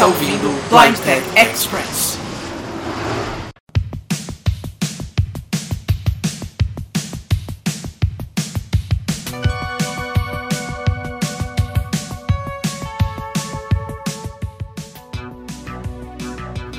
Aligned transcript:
está 0.00 0.06
ouvindo 0.06 0.48
Blind 0.70 0.96
Tech 1.00 1.22
Express. 1.36 2.18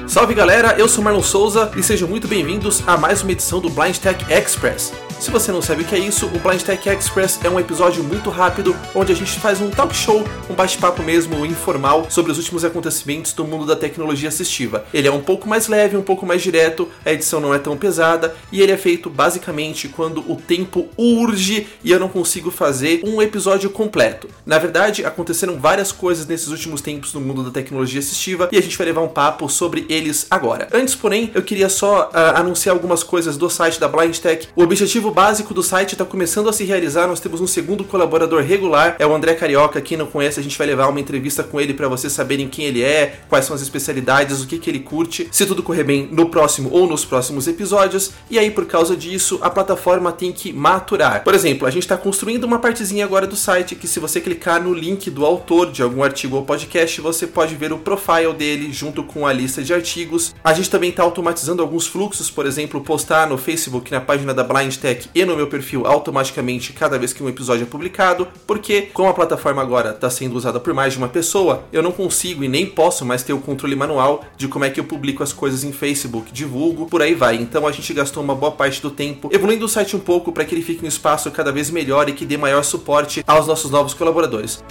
Salve 0.08 0.34
galera, 0.34 0.74
eu 0.80 0.90
sou 0.90 1.04
Marlon 1.04 1.22
Souza 1.22 1.72
e 1.78 1.84
sejam 1.84 2.08
muito 2.08 2.28
bem-vindos 2.28 2.82
a 2.88 2.98
mais 2.98 3.22
uma 3.22 3.34
edição 3.34 3.60
do 3.60 3.70
Blind 3.70 3.98
Tech 3.98 4.26
Express. 4.34 4.92
Se 5.22 5.30
você 5.30 5.52
não 5.52 5.62
sabe 5.62 5.84
o 5.84 5.86
que 5.86 5.94
é 5.94 6.00
isso, 6.00 6.26
o 6.26 6.40
Blind 6.40 6.64
Tech 6.64 6.90
Express 6.90 7.40
é 7.44 7.50
um 7.50 7.60
episódio 7.60 8.04
muito 8.04 8.32
rápido 8.32 8.76
onde 8.96 9.12
a 9.12 9.16
gente 9.16 9.40
faz 9.40 9.62
um 9.62 9.70
talk 9.70 9.96
show, 9.96 10.24
um 10.50 10.56
bate-papo 10.56 11.04
mesmo 11.04 11.46
informal 11.46 12.10
sobre 12.10 12.32
os 12.32 12.40
últimos 12.40 12.66
acontecimentos 12.66 13.32
do 13.32 13.46
mundo 13.46 13.68
da 13.68 13.76
tecnologia 13.76 14.30
assistiva. 14.30 14.84
Ele 14.92 15.08
é 15.08 15.12
um 15.12 15.22
pouco 15.22 15.48
mais 15.48 15.68
leve, 15.68 15.96
um 15.96 16.02
pouco 16.02 16.26
mais 16.26 16.42
direto, 16.42 16.90
a 17.06 17.14
edição 17.14 17.40
não 17.40 17.54
é 17.54 17.60
tão 17.60 17.78
pesada 17.78 18.36
e 18.52 18.64
ele 18.64 18.72
é 18.72 18.78
feito 18.78 19.12
basicamente 19.12 19.88
quando 19.88 20.22
o 20.28 20.36
tempo 20.38 20.90
urge 20.98 21.68
e 21.84 21.92
eu 21.92 22.00
não 22.00 22.10
consigo 22.10 22.50
fazer 22.50 23.02
um 23.06 23.22
episódio 23.22 23.70
completo. 23.70 24.28
Na 24.44 24.58
verdade, 24.58 25.06
aconteceram 25.06 25.60
várias 25.60 25.92
coisas 25.92 26.26
nesses 26.26 26.48
últimos 26.48 26.82
tempos 26.82 27.14
no 27.14 27.22
mundo 27.22 27.44
da 27.44 27.52
tecnologia 27.52 28.00
assistiva 28.00 28.50
e 28.52 28.58
a 28.58 28.62
gente 28.62 28.76
vai 28.76 28.88
levar 28.88 29.02
um 29.02 29.08
papo 29.08 29.48
sobre 29.48 29.86
eles 29.88 30.26
agora. 30.32 30.68
Antes, 30.74 30.96
porém, 30.96 31.30
eu 31.36 31.44
queria 31.44 31.70
só 31.70 32.10
uh, 32.10 32.40
anunciar 32.40 32.74
algumas 32.74 33.04
coisas 33.04 33.38
do 33.38 33.52
site 33.52 33.80
da 33.80 33.88
Blind 33.88 34.18
Tech. 34.18 34.48
O 34.56 34.64
objetivo 34.64 35.11
básico 35.12 35.54
do 35.54 35.62
site 35.62 35.94
está 35.94 36.06
começando 36.06 36.50
a 36.50 36.54
se 36.54 36.64
realizar. 36.64 37.08
Nós 37.08 37.20
temos 37.20 37.42
um 37.42 37.48
segundo 37.48 37.84
colaborador 37.84 38.42
regular, 38.42 38.96
é 38.98 39.06
o 39.06 39.14
André 39.14 39.34
Carioca. 39.36 39.82
Quem 39.82 39.98
não 39.98 40.06
conhece, 40.06 40.40
a 40.40 40.44
gente 40.44 40.58
vai 40.58 40.66
levar 40.66 40.88
uma 40.88 41.00
entrevista 41.00 41.44
com 41.44 41.60
ele 41.60 41.74
para 41.74 41.88
vocês 41.88 42.14
saberem 42.14 42.48
quem 42.48 42.66
ele 42.66 42.82
é, 42.82 43.20
quais 43.30 43.46
são 43.46 43.56
as 43.56 43.62
especialidades, 43.62 44.42
o 44.42 44.48
que, 44.48 44.58
que 44.58 44.70
ele 44.70 44.80
curte, 44.80 45.28
se 45.32 45.46
tudo 45.46 45.62
correr 45.62 45.84
bem 45.84 46.08
no 46.12 46.30
próximo 46.30 46.70
ou 46.72 46.88
nos 46.88 47.04
próximos 47.04 47.48
episódios. 47.48 48.12
E 48.30 48.40
aí, 48.40 48.50
por 48.50 48.66
causa 48.66 48.96
disso, 48.96 49.40
a 49.42 49.50
plataforma 49.50 50.12
tem 50.12 50.32
que 50.32 50.54
maturar. 50.54 51.24
Por 51.24 51.34
exemplo, 51.34 51.68
a 51.68 51.72
gente 51.72 51.84
está 51.84 51.98
construindo 51.98 52.44
uma 52.46 52.60
partezinha 52.60 53.06
agora 53.06 53.28
do 53.28 53.36
site 53.36 53.76
que, 53.76 53.88
se 53.88 54.00
você 54.00 54.22
clicar 54.22 54.64
no 54.64 54.74
link 54.74 55.10
do 55.10 55.26
autor 55.26 55.72
de 55.72 55.82
algum 55.82 56.04
artigo 56.04 56.38
ou 56.38 56.46
podcast, 56.46 57.02
você 57.02 57.28
pode 57.28 57.56
ver 57.56 57.74
o 57.74 57.78
profile 57.78 58.34
dele 58.34 58.72
junto 58.72 59.04
com 59.04 59.28
a 59.28 59.34
lista 59.34 59.62
de 59.62 59.74
artigos. 59.74 60.34
A 60.44 60.54
gente 60.54 60.70
também 60.70 60.90
está 60.90 61.04
automatizando 61.04 61.62
alguns 61.62 61.88
fluxos, 61.88 62.30
por 62.30 62.46
exemplo, 62.46 62.82
postar 62.82 63.28
no 63.28 63.38
Facebook, 63.38 63.92
na 63.92 64.00
página 64.00 64.34
da 64.34 64.44
Blind 64.44 64.76
Tech 64.78 65.01
e 65.14 65.26
no 65.26 65.36
meu 65.36 65.48
perfil 65.48 65.86
automaticamente 65.86 66.74
cada 66.74 66.98
vez 66.98 67.14
que 67.14 67.24
um 67.24 67.30
episódio 67.30 67.64
é 67.64 67.66
publicado, 67.66 68.28
porque 68.46 68.84
como 68.94 69.10
a 69.10 69.14
plataforma 69.14 69.62
agora 69.62 69.92
está 69.92 70.10
sendo 70.10 70.36
usada 70.36 70.60
por 70.60 70.74
mais 70.74 70.94
de 70.94 71.00
uma 71.00 71.08
pessoa, 71.08 71.64
eu 71.72 71.82
não 71.82 71.92
consigo 71.92 72.44
e 72.44 72.48
nem 72.48 72.66
posso 72.66 73.06
mais 73.06 73.24
ter 73.24 73.34
o 73.34 73.40
controle 73.40 73.76
manual 73.76 74.24
de 74.38 74.48
como 74.48 74.66
é 74.66 74.70
que 74.70 74.80
eu 74.80 74.84
publico 74.84 75.24
as 75.24 75.34
coisas 75.34 75.64
em 75.64 75.72
Facebook, 75.72 76.32
divulgo, 76.32 76.86
por 76.86 77.02
aí 77.02 77.14
vai. 77.14 77.36
Então 77.36 77.68
a 77.68 77.72
gente 77.72 77.94
gastou 77.94 78.24
uma 78.24 78.36
boa 78.36 78.52
parte 78.52 78.82
do 78.82 78.92
tempo 78.92 79.30
evoluindo 79.32 79.66
o 79.66 79.70
site 79.70 79.96
um 79.96 80.00
pouco 80.00 80.32
para 80.32 80.46
que 80.46 80.54
ele 80.54 80.62
fique 80.62 80.86
um 80.86 80.88
espaço 80.88 81.32
cada 81.32 81.52
vez 81.52 81.70
melhor 81.70 82.10
e 82.10 82.14
que 82.14 82.26
dê 82.26 82.38
maior 82.38 82.64
suporte 82.64 83.24
aos 83.26 83.48
nossos 83.48 83.72
novos 83.72 83.94
colaboradores. 83.94 84.64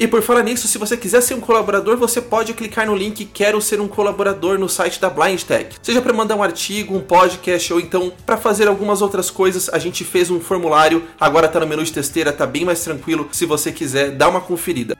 E 0.00 0.06
por 0.06 0.22
falar 0.22 0.44
nisso, 0.44 0.68
se 0.68 0.78
você 0.78 0.96
quiser 0.96 1.20
ser 1.20 1.34
um 1.34 1.40
colaborador, 1.40 1.96
você 1.96 2.20
pode 2.20 2.54
clicar 2.54 2.86
no 2.86 2.94
link 2.94 3.24
Quero 3.24 3.60
ser 3.60 3.80
um 3.80 3.88
colaborador 3.88 4.56
no 4.56 4.68
site 4.68 5.00
da 5.00 5.10
Blind 5.10 5.42
Tech. 5.42 5.74
Seja 5.82 6.00
para 6.00 6.12
mandar 6.12 6.36
um 6.36 6.42
artigo, 6.42 6.96
um 6.96 7.00
podcast 7.00 7.72
ou 7.72 7.80
então 7.80 8.12
para 8.24 8.36
fazer 8.36 8.68
algumas 8.68 9.02
outras 9.02 9.28
coisas, 9.30 9.68
a 9.68 9.78
gente 9.78 10.04
fez 10.04 10.30
um 10.30 10.38
formulário, 10.38 11.02
agora 11.18 11.48
tá 11.48 11.58
no 11.58 11.66
menu 11.66 11.82
de 11.82 11.92
testeira, 11.92 12.32
tá 12.32 12.46
bem 12.46 12.64
mais 12.64 12.82
tranquilo. 12.84 13.28
Se 13.32 13.44
você 13.44 13.72
quiser, 13.72 14.12
dá 14.12 14.28
uma 14.28 14.40
conferida. 14.40 14.97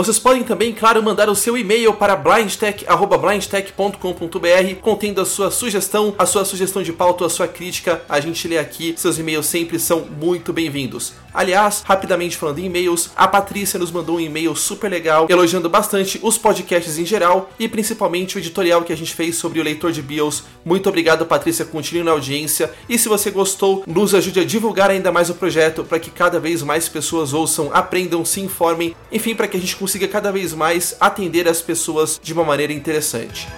Vocês 0.00 0.18
podem 0.18 0.42
também, 0.42 0.72
claro, 0.72 1.02
mandar 1.02 1.28
o 1.28 1.34
seu 1.34 1.58
e-mail 1.58 1.92
para 1.92 2.16
blindtech.blindtech.com.br 2.16 4.74
contendo 4.80 5.20
a 5.20 5.26
sua 5.26 5.50
sugestão, 5.50 6.14
a 6.18 6.24
sua 6.24 6.42
sugestão 6.42 6.82
de 6.82 6.90
pauta, 6.90 7.26
a 7.26 7.28
sua 7.28 7.46
crítica. 7.46 8.00
A 8.08 8.18
gente 8.18 8.48
lê 8.48 8.56
aqui, 8.56 8.94
seus 8.96 9.18
e-mails 9.18 9.44
sempre 9.44 9.78
são 9.78 10.06
muito 10.06 10.54
bem-vindos. 10.54 11.12
Aliás, 11.34 11.82
rapidamente 11.84 12.36
falando 12.36 12.58
em 12.58 12.64
e-mails, 12.64 13.10
a 13.14 13.28
Patrícia 13.28 13.78
nos 13.78 13.92
mandou 13.92 14.16
um 14.16 14.20
e-mail 14.20 14.56
super 14.56 14.90
legal, 14.90 15.26
elogiando 15.28 15.70
bastante 15.70 16.18
os 16.22 16.36
podcasts 16.36 16.98
em 16.98 17.04
geral 17.04 17.50
e 17.58 17.68
principalmente 17.68 18.36
o 18.36 18.40
editorial 18.40 18.82
que 18.82 18.92
a 18.92 18.96
gente 18.96 19.14
fez 19.14 19.36
sobre 19.36 19.60
o 19.60 19.62
leitor 19.62 19.92
de 19.92 20.02
BIOS. 20.02 20.44
Muito 20.64 20.88
obrigado, 20.88 21.26
Patrícia, 21.26 21.64
continue 21.64 22.02
na 22.02 22.10
audiência. 22.10 22.72
E 22.88 22.98
se 22.98 23.08
você 23.08 23.30
gostou, 23.30 23.84
nos 23.86 24.14
ajude 24.14 24.40
a 24.40 24.44
divulgar 24.44 24.90
ainda 24.90 25.12
mais 25.12 25.30
o 25.30 25.34
projeto 25.34 25.84
para 25.84 26.00
que 26.00 26.10
cada 26.10 26.40
vez 26.40 26.62
mais 26.62 26.88
pessoas 26.88 27.32
ouçam, 27.32 27.70
aprendam, 27.72 28.24
se 28.24 28.40
informem, 28.40 28.96
enfim, 29.12 29.34
para 29.34 29.46
que 29.46 29.56
a 29.56 29.60
gente 29.60 29.76
consiga 29.76 29.89
cada 29.98 30.30
vez 30.30 30.52
mais 30.52 30.96
atender 31.00 31.48
as 31.48 31.60
pessoas 31.60 32.20
de 32.22 32.32
uma 32.32 32.44
maneira 32.44 32.72
interessante. 32.72 33.48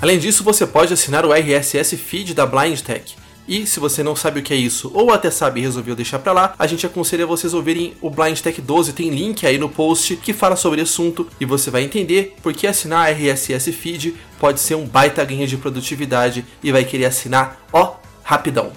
Além 0.00 0.18
disso, 0.18 0.44
você 0.44 0.66
pode 0.66 0.92
assinar 0.92 1.26
o 1.26 1.32
RSS 1.32 1.96
Feed 1.96 2.34
da 2.34 2.46
Blind 2.46 2.80
Tech. 2.80 3.16
E 3.48 3.66
se 3.66 3.80
você 3.80 4.02
não 4.02 4.14
sabe 4.14 4.40
o 4.40 4.42
que 4.42 4.52
é 4.52 4.56
isso, 4.56 4.90
ou 4.92 5.10
até 5.10 5.30
sabe 5.30 5.58
e 5.58 5.62
resolveu 5.62 5.96
deixar 5.96 6.18
pra 6.18 6.32
lá, 6.32 6.54
a 6.58 6.66
gente 6.66 6.84
aconselha 6.84 7.26
vocês 7.26 7.54
ouvirem 7.54 7.94
o 8.02 8.10
Blind 8.10 8.38
Tech 8.38 8.60
12, 8.60 8.92
tem 8.92 9.08
link 9.08 9.46
aí 9.46 9.56
no 9.56 9.70
post 9.70 10.16
que 10.16 10.34
fala 10.34 10.54
sobre 10.54 10.80
o 10.80 10.82
assunto 10.82 11.26
e 11.40 11.46
você 11.46 11.70
vai 11.70 11.82
entender 11.82 12.36
porque 12.42 12.66
assinar 12.66 13.10
RSS 13.10 13.72
Feed 13.72 14.14
pode 14.38 14.60
ser 14.60 14.74
um 14.74 14.84
baita 14.84 15.24
ganho 15.24 15.46
de 15.46 15.56
produtividade 15.56 16.44
e 16.62 16.70
vai 16.70 16.84
querer 16.84 17.06
assinar, 17.06 17.66
ó, 17.72 17.96
rapidão. 18.22 18.70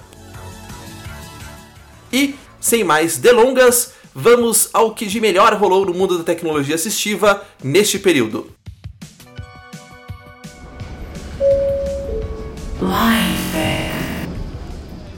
E, 2.10 2.34
sem 2.58 2.82
mais 2.82 3.18
delongas, 3.18 3.92
vamos 4.14 4.70
ao 4.72 4.94
que 4.94 5.04
de 5.04 5.20
melhor 5.20 5.52
rolou 5.52 5.84
no 5.84 5.92
mundo 5.92 6.16
da 6.16 6.24
tecnologia 6.24 6.76
assistiva 6.76 7.44
neste 7.62 7.98
período. 7.98 8.50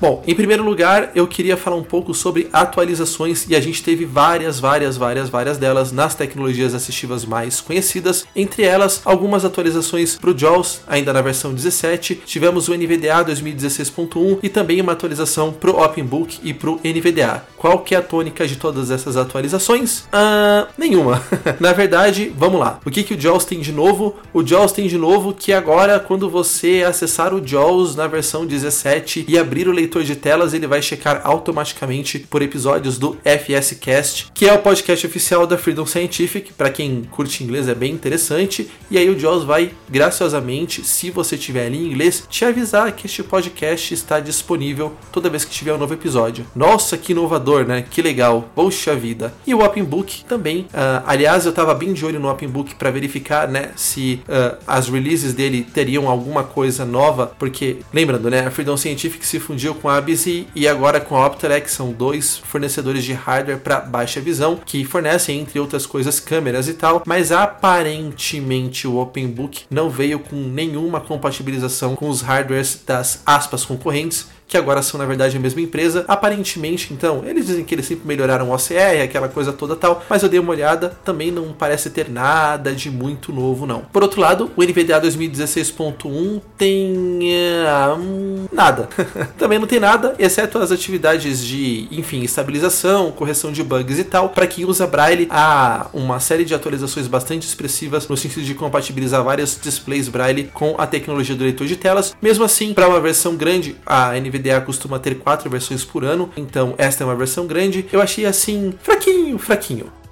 Bom, 0.05 0.23
em 0.27 0.35
primeiro 0.35 0.63
lugar, 0.63 1.13
eu 1.15 1.27
queria 1.27 1.57
falar 1.57 1.77
um 1.77 1.83
pouco 1.83 2.13
sobre 2.13 2.47
atualizações 2.53 3.47
e 3.49 3.57
a 3.57 3.61
gente 3.61 3.83
teve 3.83 4.05
várias, 4.05 4.61
várias, 4.61 4.99
várias, 4.99 5.31
várias 5.31 5.57
delas 5.57 5.93
nas 5.93 6.15
tecnologias 6.15 6.75
assistivas 6.75 7.25
mais 7.25 7.59
conhecidas. 7.59 8.27
Entre 8.37 8.65
elas, 8.65 9.01
algumas 9.03 9.47
atualizações 9.47 10.17
para 10.17 10.29
o 10.29 10.39
JAWS, 10.39 10.83
ainda 10.87 11.11
na 11.11 11.23
versão 11.23 11.55
17. 11.55 12.17
Tivemos 12.27 12.69
o 12.69 12.75
NVDA 12.75 13.25
2016.1 13.25 14.41
e 14.43 14.51
também 14.51 14.79
uma 14.79 14.93
atualização 14.93 15.51
para 15.51 15.71
o 15.71 15.83
OpenBook 15.83 16.39
e 16.43 16.53
para 16.53 16.69
o 16.69 16.81
NVDA. 16.85 17.43
Qual 17.57 17.79
que 17.79 17.95
é 17.95 17.99
a 17.99 18.03
tônica 18.03 18.47
de 18.47 18.57
todas 18.57 18.91
essas 18.91 19.17
atualizações? 19.17 20.05
Ah, 20.13 20.69
nenhuma. 20.77 21.23
na 21.59 21.73
verdade, 21.73 22.31
vamos 22.37 22.61
lá. 22.61 22.79
O 22.85 22.91
que, 22.91 23.03
que 23.03 23.15
o 23.15 23.19
JAWS 23.19 23.47
tem 23.47 23.61
de 23.61 23.73
novo? 23.73 24.17
O 24.35 24.47
JAWS 24.47 24.73
tem 24.73 24.87
de 24.87 24.99
novo 24.99 25.33
que 25.33 25.51
agora, 25.51 25.99
quando 25.99 26.29
você 26.29 26.85
acessar 26.87 27.33
o 27.33 27.41
JAWS 27.43 27.97
na 27.97 28.07
versão 28.07 28.45
17 28.45 29.25
e 29.27 29.39
abrir 29.39 29.67
o 29.67 29.73
leitor 29.73 29.94
leitor 29.95 30.05
de 30.05 30.17
telas, 30.17 30.55
ele 30.55 30.67
vai 30.67 30.83
checar 30.83 31.21
automaticamente 31.25 32.19
por 32.19 32.43
episódios 32.43 32.99
do 32.99 33.17
FS 33.25 33.77
Cast, 33.81 34.33
que 34.35 34.49
é 34.49 34.53
o 34.53 34.59
podcast 34.59 35.07
oficial 35.07 35.47
da 35.47 35.57
Freedom 35.57 35.87
Scientific. 35.87 36.53
Para 36.53 36.71
quem 36.71 37.05
curte 37.05 37.45
inglês 37.45 37.69
é 37.69 37.75
bem 37.75 37.93
interessante. 37.93 38.71
E 38.91 38.99
aí 38.99 39.09
o 39.09 39.19
Jaws 39.19 39.45
vai 39.45 39.73
graciosamente, 39.89 40.85
se 40.85 41.11
você 41.11 41.37
tiver 41.37 41.67
ali 41.67 41.79
em 41.79 41.93
inglês, 41.93 42.27
te 42.29 42.45
avisar 42.45 42.91
que 42.93 43.07
este 43.07 43.23
podcast 43.23 43.95
está 43.95 44.19
disponível 44.19 44.95
toda 45.13 45.31
vez 45.31 45.45
que 45.45 45.53
tiver 45.53 45.73
um 45.73 45.79
novo 45.79 45.95
episódio. 45.95 46.47
Nossa, 46.55 46.97
que 46.99 47.13
inovador, 47.13 47.65
né? 47.65 47.85
Que 47.89 48.03
legal. 48.03 48.51
Poxa 48.55 48.95
vida. 48.97 49.33
E 49.47 49.55
o 49.55 49.65
Open 49.65 49.85
Book 49.85 50.25
também. 50.25 50.63
Uh, 50.63 51.05
aliás, 51.07 51.45
eu 51.45 51.51
estava 51.51 51.75
bem 51.75 51.93
de 51.93 52.05
olho 52.05 52.19
no 52.19 52.31
Open 52.31 52.49
Book 52.49 52.75
para 52.75 52.91
verificar, 52.91 53.49
né, 53.49 53.71
se 53.77 54.21
uh, 54.29 54.57
as 54.67 54.89
releases 54.89 55.35
dele 55.35 55.63
teriam 55.63 56.09
alguma 56.09 56.43
coisa 56.43 56.85
nova, 56.85 57.33
porque 57.39 57.79
lembrando, 57.93 58.31
né, 58.31 58.47
a 58.47 58.51
Freedom 58.51 58.77
Scientific 58.77 59.25
se 59.27 59.39
fundiu 59.39 59.74
com 59.75 59.89
a 59.89 59.97
ABC 59.97 60.47
e 60.55 60.67
agora 60.67 61.01
com 61.01 61.17
a 61.17 61.27
Optelec 61.27 61.71
são 61.71 61.93
dois 61.93 62.39
fornecedores 62.39 63.05
de 63.05 63.13
hardware 63.13 63.59
para 63.59 63.81
baixa 63.81 64.21
visão 64.21 64.61
que 64.65 64.85
fornecem 64.85 65.41
entre 65.41 65.59
outras 65.59 65.87
coisas 65.87 66.21
câmeras 66.21 66.69
e 66.69 66.75
tal, 66.75 67.03
mas 67.07 67.33
aparentemente 67.33 68.87
o 68.87 68.97
Open 68.97 69.29
Book 69.29 69.65
não 69.71 69.91
veio 69.91 70.19
com 70.19 70.37
nenhuma 70.37 71.01
compatibilização 71.01 71.95
com 71.95 72.09
os 72.09 72.23
hardwares 72.23 72.83
das 72.87 73.23
aspas 73.27 73.65
concorrentes 73.65 74.34
que 74.55 74.59
agora 74.59 74.83
são 74.83 74.99
na 74.99 75.05
verdade 75.05 75.37
a 75.37 75.41
mesma 75.41 75.61
empresa. 75.61 76.05
Aparentemente, 76.07 76.93
então, 76.93 77.25
eles 77.27 77.47
dizem 77.47 77.65
que 77.65 77.75
eles 77.75 77.87
sempre 77.87 78.07
melhoraram 78.07 78.51
o 78.51 78.55
OCR, 78.55 79.03
aquela 79.03 79.29
coisa 79.29 79.53
toda 79.53 79.75
tal, 79.75 80.05
mas 80.09 80.23
eu 80.23 80.29
dei 80.29 80.39
uma 80.39 80.53
olhada, 80.53 80.97
também 81.05 81.33
não 81.33 81.53
parece 81.53 81.91
ter 81.91 82.09
nada 82.09 82.73
de 82.73 82.89
muito 82.89 83.33
novo, 83.33 83.67
não. 83.67 83.81
Por 83.81 84.05
outro 84.05 84.21
lado, 84.21 84.53
o 84.57 84.63
NVDA 84.63 85.01
2016.1 85.01 86.41
tem. 86.57 86.95
Uh, 87.25 88.49
nada. 88.53 88.89
também 89.37 89.59
não 89.59 89.67
tem 89.67 89.81
nada, 89.81 90.15
exceto 90.21 90.59
as 90.59 90.71
atividades 90.71 91.45
de, 91.45 91.89
enfim, 91.91 92.23
estabilização, 92.23 93.11
correção 93.11 93.51
de 93.51 93.65
bugs 93.65 93.99
e 93.99 94.05
tal. 94.05 94.29
Para 94.29 94.47
quem 94.47 94.65
usa 94.65 94.87
Braille, 94.87 95.27
há 95.31 95.89
uma 95.93 96.21
série 96.21 96.45
de 96.45 96.55
atualizações 96.55 97.09
bastante 97.09 97.45
expressivas 97.45 98.07
no 98.07 98.17
sentido 98.17 98.45
de 98.45 98.55
compatibilizar 98.55 99.25
vários 99.25 99.59
displays 99.61 100.09
Braille 100.09 100.49
com 100.55 100.77
a 100.79 100.87
tecnologia 100.87 101.35
do 101.35 101.43
leitor 101.43 101.67
de 101.67 101.75
telas. 101.75 102.15
Mesmo 102.23 102.45
assim, 102.45 102.73
para 102.73 102.89
uma 102.89 103.01
versão 103.01 103.35
grande, 103.35 103.75
a 103.85 104.13
NVDA 104.13 104.44
NVDA 104.45 104.61
costuma 104.61 104.99
ter 104.99 105.15
quatro 105.17 105.49
versões 105.49 105.85
por 105.85 106.05
ano, 106.05 106.31
então 106.37 106.75
esta 106.77 107.03
é 107.03 107.07
uma 107.07 107.17
versão 107.17 107.47
grande. 107.47 107.87
Eu 107.91 108.03
achei 108.03 108.27
assim, 108.27 108.75
fraquinho, 108.83 109.39
fraquinho. 109.39 110.04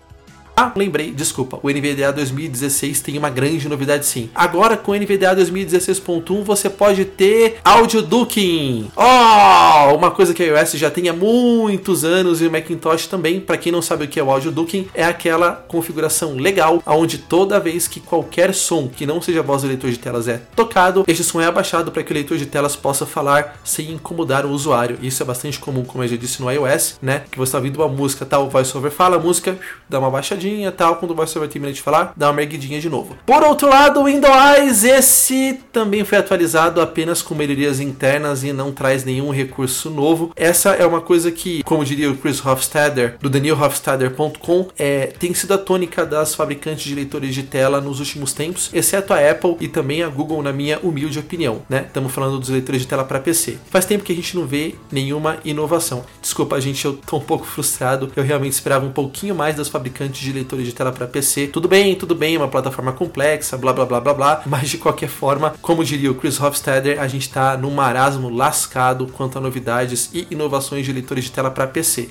Ah, 0.55 0.71
lembrei, 0.77 1.11
desculpa. 1.11 1.59
O 1.63 1.71
NVDA 1.71 2.13
2016 2.13 3.01
tem 3.01 3.17
uma 3.17 3.31
grande 3.31 3.69
novidade 3.69 4.05
sim. 4.05 4.29
Agora 4.35 4.77
com 4.77 4.93
o 4.93 4.95
NVDA 4.95 5.35
2016.1 5.35 6.45
você 6.45 6.69
pode 6.69 7.07
ter 7.07 7.57
áudio 7.65 8.03
ducking. 8.03 8.91
Oh, 8.95 9.95
uma 9.95 10.11
coisa 10.11 10.35
que 10.35 10.43
a 10.43 10.47
iOS 10.47 10.73
já 10.73 10.91
tem 10.91 11.09
há 11.09 11.13
muitos 11.13 12.05
anos 12.05 12.43
e 12.43 12.47
o 12.47 12.51
Macintosh 12.51 13.07
também. 13.07 13.41
Para 13.41 13.57
quem 13.57 13.73
não 13.73 13.81
sabe 13.81 14.05
o 14.05 14.09
que 14.09 14.21
é 14.21 14.23
o 14.23 14.31
áudio 14.31 14.53
ducking, 14.53 14.89
é 14.95 15.05
aquela 15.05 15.53
configuração 15.53 16.37
legal 16.37 16.83
onde 16.87 17.17
toda 17.17 17.59
vez 17.59 17.89
que 17.89 18.01
qualquer 18.01 18.53
som 18.53 18.89
que 18.89 19.07
não 19.07 19.23
seja 19.23 19.43
voz 19.43 19.63
do 19.63 19.69
leitor 19.69 19.91
de 19.91 19.99
telas 19.99 20.29
é 20.29 20.43
tocado, 20.55 21.05
este 21.09 21.25
som 21.25 21.41
é 21.41 21.47
abaixado 21.47 21.91
para 21.91 22.03
que 22.03 22.13
o 22.13 22.15
leitor 22.15 22.37
de 22.37 22.47
telas 22.47 22.77
possa 22.77 23.07
falar 23.07 23.59
sem 23.65 23.93
incomodar 23.93 24.45
o 24.45 24.51
usuário. 24.51 24.99
Isso 25.01 25.23
é 25.23 25.27
bastante 25.27 25.59
comum, 25.59 25.83
como 25.85 26.05
eu 26.05 26.09
já 26.09 26.17
disse 26.17 26.43
no 26.43 26.51
iOS, 26.51 26.99
né? 27.01 27.23
Que 27.31 27.39
você 27.39 27.49
está 27.49 27.59
ouvindo 27.59 27.77
uma 27.77 27.89
música, 27.89 28.27
tal, 28.27 28.47
o 28.47 28.51
voiceover 28.51 28.91
fala 28.91 29.17
a 29.17 29.19
música, 29.19 29.59
dá 29.89 29.99
uma 29.99 30.11
baixadinha 30.11 30.42
e 30.49 30.71
tal. 30.71 30.97
Quando 30.97 31.15
você 31.15 31.39
vai 31.39 31.49
terminar 31.49 31.73
de 31.73 31.83
falar, 31.83 32.13
dá 32.17 32.31
uma 32.31 32.43
erguidinha 32.43 32.81
de 32.81 32.89
novo. 32.89 33.17
Por 33.27 33.43
outro 33.43 33.69
lado, 33.69 34.01
o 34.01 34.05
Windows, 34.05 34.85
esse 34.85 35.61
também 35.73 36.05
foi 36.05 36.19
atualizado 36.19 36.81
apenas 36.81 37.23
com 37.23 37.35
melhorias 37.35 37.81
internas 37.81 38.45
e 38.45 38.53
não 38.53 38.73
traz 38.73 39.05
nenhum 39.05 39.31
recurso 39.31 39.91
novo. 39.91 40.33
Essa 40.37 40.71
é 40.71 40.87
uma 40.87 41.01
coisa 41.01 41.31
que, 41.31 41.63
como 41.63 41.85
diria 41.85 42.11
o 42.11 42.17
Chris 42.17 42.45
Hofstadter, 42.45 43.17
do 43.21 43.31
danielhofstadter.com, 43.31 44.69
é, 44.79 45.07
tem 45.07 45.33
sido 45.35 45.55
a 45.55 45.59
tônica 45.59 46.05
das 46.05 46.35
fabricantes 46.35 46.85
de 46.85 46.95
leitores 46.95 47.35
de 47.35 47.43
tela 47.43 47.81
nos 47.81 48.01
últimos 48.01 48.33
tempos, 48.33 48.71
exceto 48.73 49.13
a 49.13 49.31
Apple 49.31 49.57
e 49.61 49.69
também 49.69 50.03
a 50.03 50.09
Google, 50.09 50.43
na 50.43 50.53
minha 50.53 50.79
humilde 50.83 51.19
opinião. 51.19 51.63
Né? 51.69 51.85
Estamos 51.87 52.13
falando 52.13 52.39
dos 52.39 52.49
leitores 52.49 52.83
de 52.83 52.89
tela 52.89 53.05
para 53.05 53.21
PC. 53.21 53.59
Faz 53.71 53.85
tempo 53.85 54.05
que 54.05 54.13
a 54.13 54.17
gente 54.17 54.37
não 54.37 54.47
vê 54.47 54.75
nenhuma 54.91 55.39
inovação. 55.45 56.05
Desculpa, 56.21 56.61
gente, 56.61 56.85
eu 56.85 56.95
tô 56.95 57.17
um 57.17 57.21
pouco 57.21 57.45
frustrado. 57.45 58.11
Eu 58.15 58.23
realmente 58.23 58.53
esperava 58.53 58.87
um 58.87 58.93
pouquinho 58.93 59.35
mais 59.35 59.57
das 59.57 59.69
fabricantes 59.69 60.21
de 60.21 60.32
leitores 60.33 60.67
de 60.67 60.73
tela 60.73 60.93
para 60.93 61.07
PC. 61.07 61.49
Tudo 61.49 61.69
bem, 61.69 61.95
tudo 61.95 62.15
bem, 62.15 62.35
é 62.35 62.39
uma 62.39 62.49
plataforma 62.49 62.93
complexa, 62.93 63.57
blá 63.57 63.73
blá 63.73 63.85
blá 63.85 64.01
blá 64.01 64.15
blá, 64.15 64.43
mas 64.47 64.71
de 64.71 64.79
qualquer 64.79 65.09
forma, 65.09 65.55
como 65.61 65.85
diria 65.85 66.11
o 66.11 66.15
Chris 66.15 66.41
Hofstadter, 66.41 67.01
a 67.01 67.09
gente 67.09 67.23
está 67.23 67.57
num 67.57 67.71
marasmo 67.71 68.29
lascado 68.29 69.07
quanto 69.07 69.39
a 69.39 69.41
novidades 69.41 70.11
e 70.13 70.27
inovações 70.31 70.85
de 70.85 70.93
leitores 70.93 71.25
de 71.25 71.33
tela 71.33 71.51
para 71.51 71.67
PC. 71.67 72.11